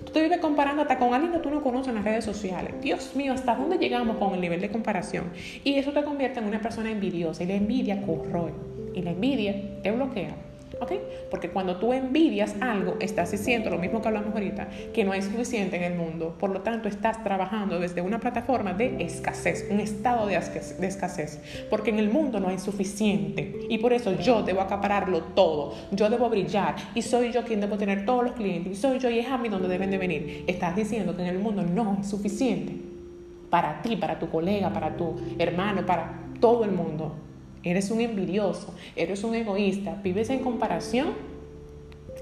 Tú 0.05 0.13
te 0.13 0.23
vives 0.23 0.39
comparando 0.39 0.83
hasta 0.83 0.99
con 0.99 1.15
alguien 1.15 1.33
que 1.33 1.39
tú 1.39 1.51
no 1.51 1.63
conoces 1.63 1.89
en 1.89 1.97
las 1.97 2.05
redes 2.05 2.25
sociales. 2.25 2.75
Dios 2.81 3.15
mío, 3.15 3.33
¿hasta 3.33 3.55
dónde 3.55 3.79
llegamos 3.79 4.17
con 4.17 4.35
el 4.35 4.41
nivel 4.41 4.61
de 4.61 4.71
comparación? 4.71 5.31
Y 5.63 5.75
eso 5.75 5.93
te 5.93 6.03
convierte 6.03 6.41
en 6.41 6.47
una 6.47 6.61
persona 6.61 6.91
envidiosa 6.91 7.45
y 7.45 7.47
la 7.47 7.55
envidia 7.55 8.03
corroe. 8.03 8.53
Y 8.95 9.03
la 9.03 9.11
envidia 9.11 9.81
te 9.83 9.91
bloquea 9.91 10.35
¿ok? 10.83 10.93
Porque 11.31 11.51
cuando 11.51 11.77
tú 11.77 11.93
envidias 11.93 12.55
algo, 12.61 12.97
estás 13.01 13.31
diciendo 13.31 13.71
lo 13.71 13.79
mismo 13.79 14.01
que 14.03 14.09
hablamos 14.09 14.35
ahorita, 14.35 14.69
que 14.93 15.05
no 15.05 15.13
hay 15.13 15.23
suficiente 15.23 15.77
en 15.77 15.85
el 15.85 15.95
mundo. 15.95 16.35
Por 16.39 16.51
lo 16.51 16.61
tanto, 16.61 16.89
estás 16.89 17.23
trabajando 17.23 17.79
desde 17.79 18.03
una 18.03 18.19
plataforma 18.19 18.73
de 18.75 19.03
escasez, 19.03 19.67
un 19.71 19.81
estado 19.81 20.27
de 20.27 20.37
escasez, 20.37 21.41
porque 21.71 21.91
en 21.91 21.99
el 21.99 22.11
mundo 22.11 22.41
no 22.41 22.49
hay 22.49 22.59
suficiente. 22.59 23.67
Y 23.69 23.79
por 23.79 23.93
eso 23.93 24.19
yo 24.19 24.43
debo 24.43 24.61
acapararlo 24.61 25.23
todo, 25.35 25.75
yo 25.91 26.11
debo 26.11 26.29
brillar 26.29 26.77
y 26.95 27.03
soy 27.03 27.33
yo 27.33 27.45
quien 27.45 27.61
debo 27.61 27.77
tener 27.77 28.05
todos 28.05 28.25
los 28.25 28.33
clientes 28.33 28.73
y 28.73 28.77
soy 28.77 28.99
yo 28.99 29.11
y 29.11 29.19
es 29.19 29.29
a 29.29 29.39
mí 29.39 29.49
donde 29.49 29.69
deben 29.69 29.91
de 29.91 29.99
venir. 29.99 30.45
Estás 30.47 30.77
diciendo 30.77 31.17
que 31.17 31.23
en 31.23 31.29
el 31.29 31.39
mundo 31.39 31.63
no 31.63 31.97
hay 31.97 32.05
suficiente 32.05 32.75
para 33.51 33.83
ti, 33.83 33.97
para 33.97 34.19
tu 34.19 34.31
colega, 34.31 34.73
para 34.73 34.97
tu 34.97 35.15
hermano, 35.39 35.85
para 35.85 36.21
todo 36.41 36.65
el 36.65 36.73
mundo. 36.73 37.15
Eres 37.63 37.91
un 37.91 38.01
envidioso, 38.01 38.75
eres 38.97 39.25
un 39.25 39.35
egoísta, 39.35 40.01
vives 40.03 40.31
en 40.31 40.41
comparación 40.41 41.33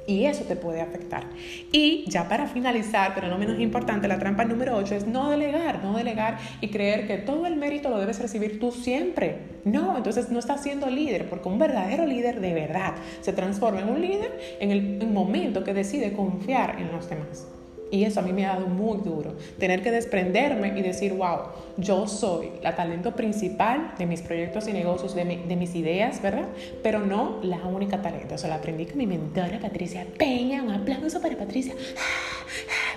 y 0.06 0.26
eso 0.26 0.44
te 0.44 0.56
puede 0.56 0.80
afectar. 0.80 1.24
Y 1.72 2.04
ya 2.08 2.28
para 2.28 2.46
finalizar, 2.46 3.12
pero 3.14 3.28
no 3.28 3.38
menos 3.38 3.60
importante, 3.60 4.08
la 4.08 4.18
trampa 4.18 4.44
número 4.44 4.76
8 4.76 4.94
es 4.96 5.06
no 5.06 5.30
delegar, 5.30 5.84
no 5.84 5.96
delegar 5.96 6.38
y 6.60 6.68
creer 6.68 7.06
que 7.06 7.18
todo 7.18 7.46
el 7.46 7.56
mérito 7.56 7.90
lo 7.90 7.98
debes 7.98 8.20
recibir 8.20 8.58
tú 8.58 8.72
siempre. 8.72 9.38
No, 9.64 9.96
entonces 9.96 10.30
no 10.30 10.38
estás 10.38 10.62
siendo 10.62 10.88
líder, 10.88 11.28
porque 11.28 11.48
un 11.48 11.58
verdadero 11.58 12.06
líder 12.06 12.40
de 12.40 12.54
verdad 12.54 12.94
se 13.20 13.32
transforma 13.32 13.80
en 13.80 13.88
un 13.88 14.00
líder 14.00 14.58
en 14.60 14.70
el 14.70 15.06
momento 15.06 15.64
que 15.64 15.74
decide 15.74 16.12
confiar 16.12 16.80
en 16.80 16.90
los 16.92 17.08
demás. 17.08 17.46
Y 17.90 18.04
eso 18.04 18.20
a 18.20 18.22
mí 18.22 18.32
me 18.32 18.46
ha 18.46 18.54
dado 18.54 18.66
muy 18.66 18.98
duro. 18.98 19.34
Tener 19.58 19.82
que 19.82 19.90
desprenderme 19.90 20.78
y 20.78 20.82
decir, 20.82 21.12
wow, 21.14 21.38
yo 21.76 22.06
soy 22.06 22.50
la 22.62 22.76
talento 22.76 23.16
principal 23.16 23.94
de 23.98 24.06
mis 24.06 24.22
proyectos 24.22 24.68
y 24.68 24.72
negocios, 24.72 25.14
de, 25.14 25.24
mis 25.24 25.74
ideas, 25.74 26.22
¿verdad? 26.22 26.46
Pero 26.82 27.00
no 27.00 27.40
la 27.42 27.58
única 27.66 28.00
talento. 28.00 28.36
Eso 28.36 28.46
lo 28.46 28.54
aprendí 28.54 28.86
con 28.86 28.98
mi 28.98 29.06
mentora 29.06 29.58
Patricia 29.58 30.06
Peña. 30.16 30.62
Un 30.62 30.70
aplauso 30.70 31.20
para 31.20 31.36
Patricia. 31.36 31.74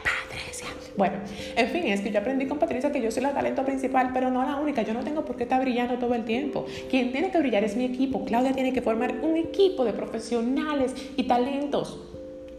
Patricia. 0.03 0.67
Bueno, 0.95 1.15
en 1.55 1.67
fin, 1.69 1.83
es 1.85 2.01
que 2.01 2.11
yo 2.11 2.19
aprendí 2.19 2.45
con 2.45 2.59
Patricia 2.59 2.91
que 2.91 3.01
yo 3.01 3.09
soy 3.09 3.23
la 3.23 3.33
talento 3.33 3.65
principal, 3.65 4.11
pero 4.13 4.29
no 4.29 4.43
la 4.43 4.57
única. 4.57 4.83
Yo 4.83 4.93
no 4.93 5.03
tengo 5.03 5.25
por 5.25 5.37
qué 5.37 5.43
estar 5.43 5.59
brillando 5.59 5.95
todo 5.95 6.13
el 6.13 6.23
tiempo. 6.23 6.67
Quien 6.91 7.11
tiene 7.11 7.31
que 7.31 7.39
brillar 7.39 7.63
es 7.63 7.75
mi 7.75 7.85
equipo. 7.85 8.25
Claudia 8.25 8.53
tiene 8.53 8.73
que 8.73 8.83
formar 8.83 9.15
un 9.23 9.37
equipo 9.37 9.85
de 9.85 9.93
profesionales 9.93 10.93
y 11.17 11.23
talentos 11.23 11.99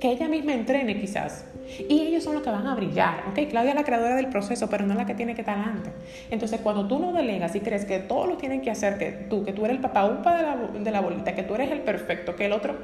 que 0.01 0.11
ella 0.11 0.27
misma 0.27 0.53
entrene 0.53 1.01
quizás. 1.01 1.45
Y 1.89 2.01
ellos 2.01 2.25
son 2.25 2.35
los 2.35 2.43
que 2.43 2.51
van 2.51 2.67
a 2.67 2.75
brillar. 2.75 3.25
Ok, 3.29 3.49
Claudia 3.51 3.71
es 3.71 3.77
la 3.77 3.85
creadora 3.85 4.17
del 4.17 4.29
proceso, 4.29 4.69
pero 4.69 4.87
no 4.87 4.93
es 4.93 4.99
la 4.99 5.07
que 5.07 5.15
tiene 5.15 5.35
que 5.35 5.43
estar 5.43 5.59
adelante. 5.59 5.91
Entonces, 6.31 6.61
cuando 6.61 6.87
tú 6.87 6.99
no 6.99 7.13
delegas 7.13 7.55
y 7.55 7.61
crees 7.61 7.85
que 7.85 7.99
todos 7.99 8.29
lo 8.29 8.37
tienen 8.37 8.61
que 8.61 8.71
hacer, 8.71 8.99
que 8.99 9.11
tú, 9.11 9.45
que 9.45 9.53
tú 9.53 9.65
eres 9.65 9.77
el 9.77 9.83
papá 9.83 10.07
upa 10.07 10.37
de 10.37 10.43
la, 10.43 10.57
de 10.57 10.91
la 10.91 11.01
bolita, 11.01 11.35
que 11.35 11.43
tú 11.43 11.55
eres 11.55 11.71
el 11.71 11.81
perfecto, 11.81 12.37
que 12.37 12.47
el 12.47 12.53
otro 12.53 12.77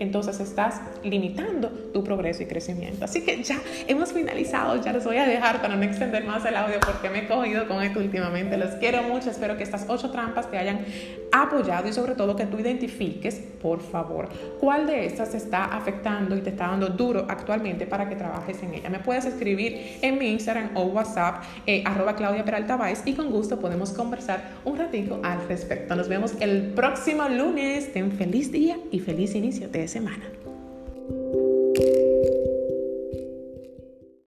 entonces 0.00 0.40
estás 0.40 0.80
limitando 1.04 1.68
tu 1.68 2.02
progreso 2.02 2.42
y 2.42 2.46
crecimiento. 2.46 3.04
Así 3.04 3.20
que 3.20 3.42
ya 3.42 3.60
hemos 3.86 4.12
finalizado, 4.12 4.82
ya 4.82 4.92
les 4.92 5.04
voy 5.04 5.18
a 5.18 5.26
dejar 5.26 5.60
para 5.60 5.76
no 5.76 5.82
extender 5.82 6.24
más 6.24 6.44
el 6.46 6.56
audio 6.56 6.80
porque 6.80 7.10
me 7.10 7.20
he 7.20 7.28
cogido 7.28 7.68
con 7.68 7.82
esto 7.82 8.00
últimamente. 8.00 8.56
Los 8.56 8.70
quiero 8.76 9.02
mucho, 9.02 9.30
espero 9.30 9.58
que 9.58 9.62
estas 9.62 9.84
ocho 9.88 10.10
trampas 10.10 10.50
te 10.50 10.56
hayan 10.56 10.86
apoyado 11.32 11.88
y 11.88 11.92
sobre 11.92 12.14
todo 12.14 12.34
que 12.34 12.46
tú 12.46 12.58
identifiques, 12.58 13.36
por 13.60 13.80
favor, 13.80 14.28
cuál 14.58 14.86
de 14.86 15.06
estas 15.06 15.34
está 15.34 15.64
afectando 15.64 16.36
y 16.36 16.40
te 16.40 16.50
está 16.50 16.68
dando 16.68 16.88
duro 16.88 17.26
actualmente 17.28 17.86
para 17.86 18.08
que 18.08 18.16
trabajes 18.16 18.62
en 18.62 18.74
ella. 18.74 18.88
Me 18.88 19.00
puedes 19.00 19.26
escribir 19.26 19.98
en 20.02 20.18
mi 20.18 20.28
Instagram 20.28 20.70
o 20.74 20.84
WhatsApp, 20.84 21.42
eh, 21.66 21.82
arroba 21.84 22.16
Claudia 22.16 22.44
Peralta 22.44 22.70
y 23.04 23.14
con 23.14 23.30
gusto 23.30 23.58
podemos 23.58 23.92
conversar 23.92 24.42
un 24.64 24.78
ratito 24.78 25.20
al 25.22 25.46
respecto. 25.48 25.96
Nos 25.96 26.08
vemos 26.08 26.34
el 26.40 26.72
próximo 26.74 27.28
lunes. 27.28 27.92
Ten 27.92 28.12
feliz 28.12 28.52
día 28.52 28.78
y 28.90 29.00
feliz 29.00 29.34
inicio 29.34 29.68
de 29.68 29.88
semana. 29.88 30.39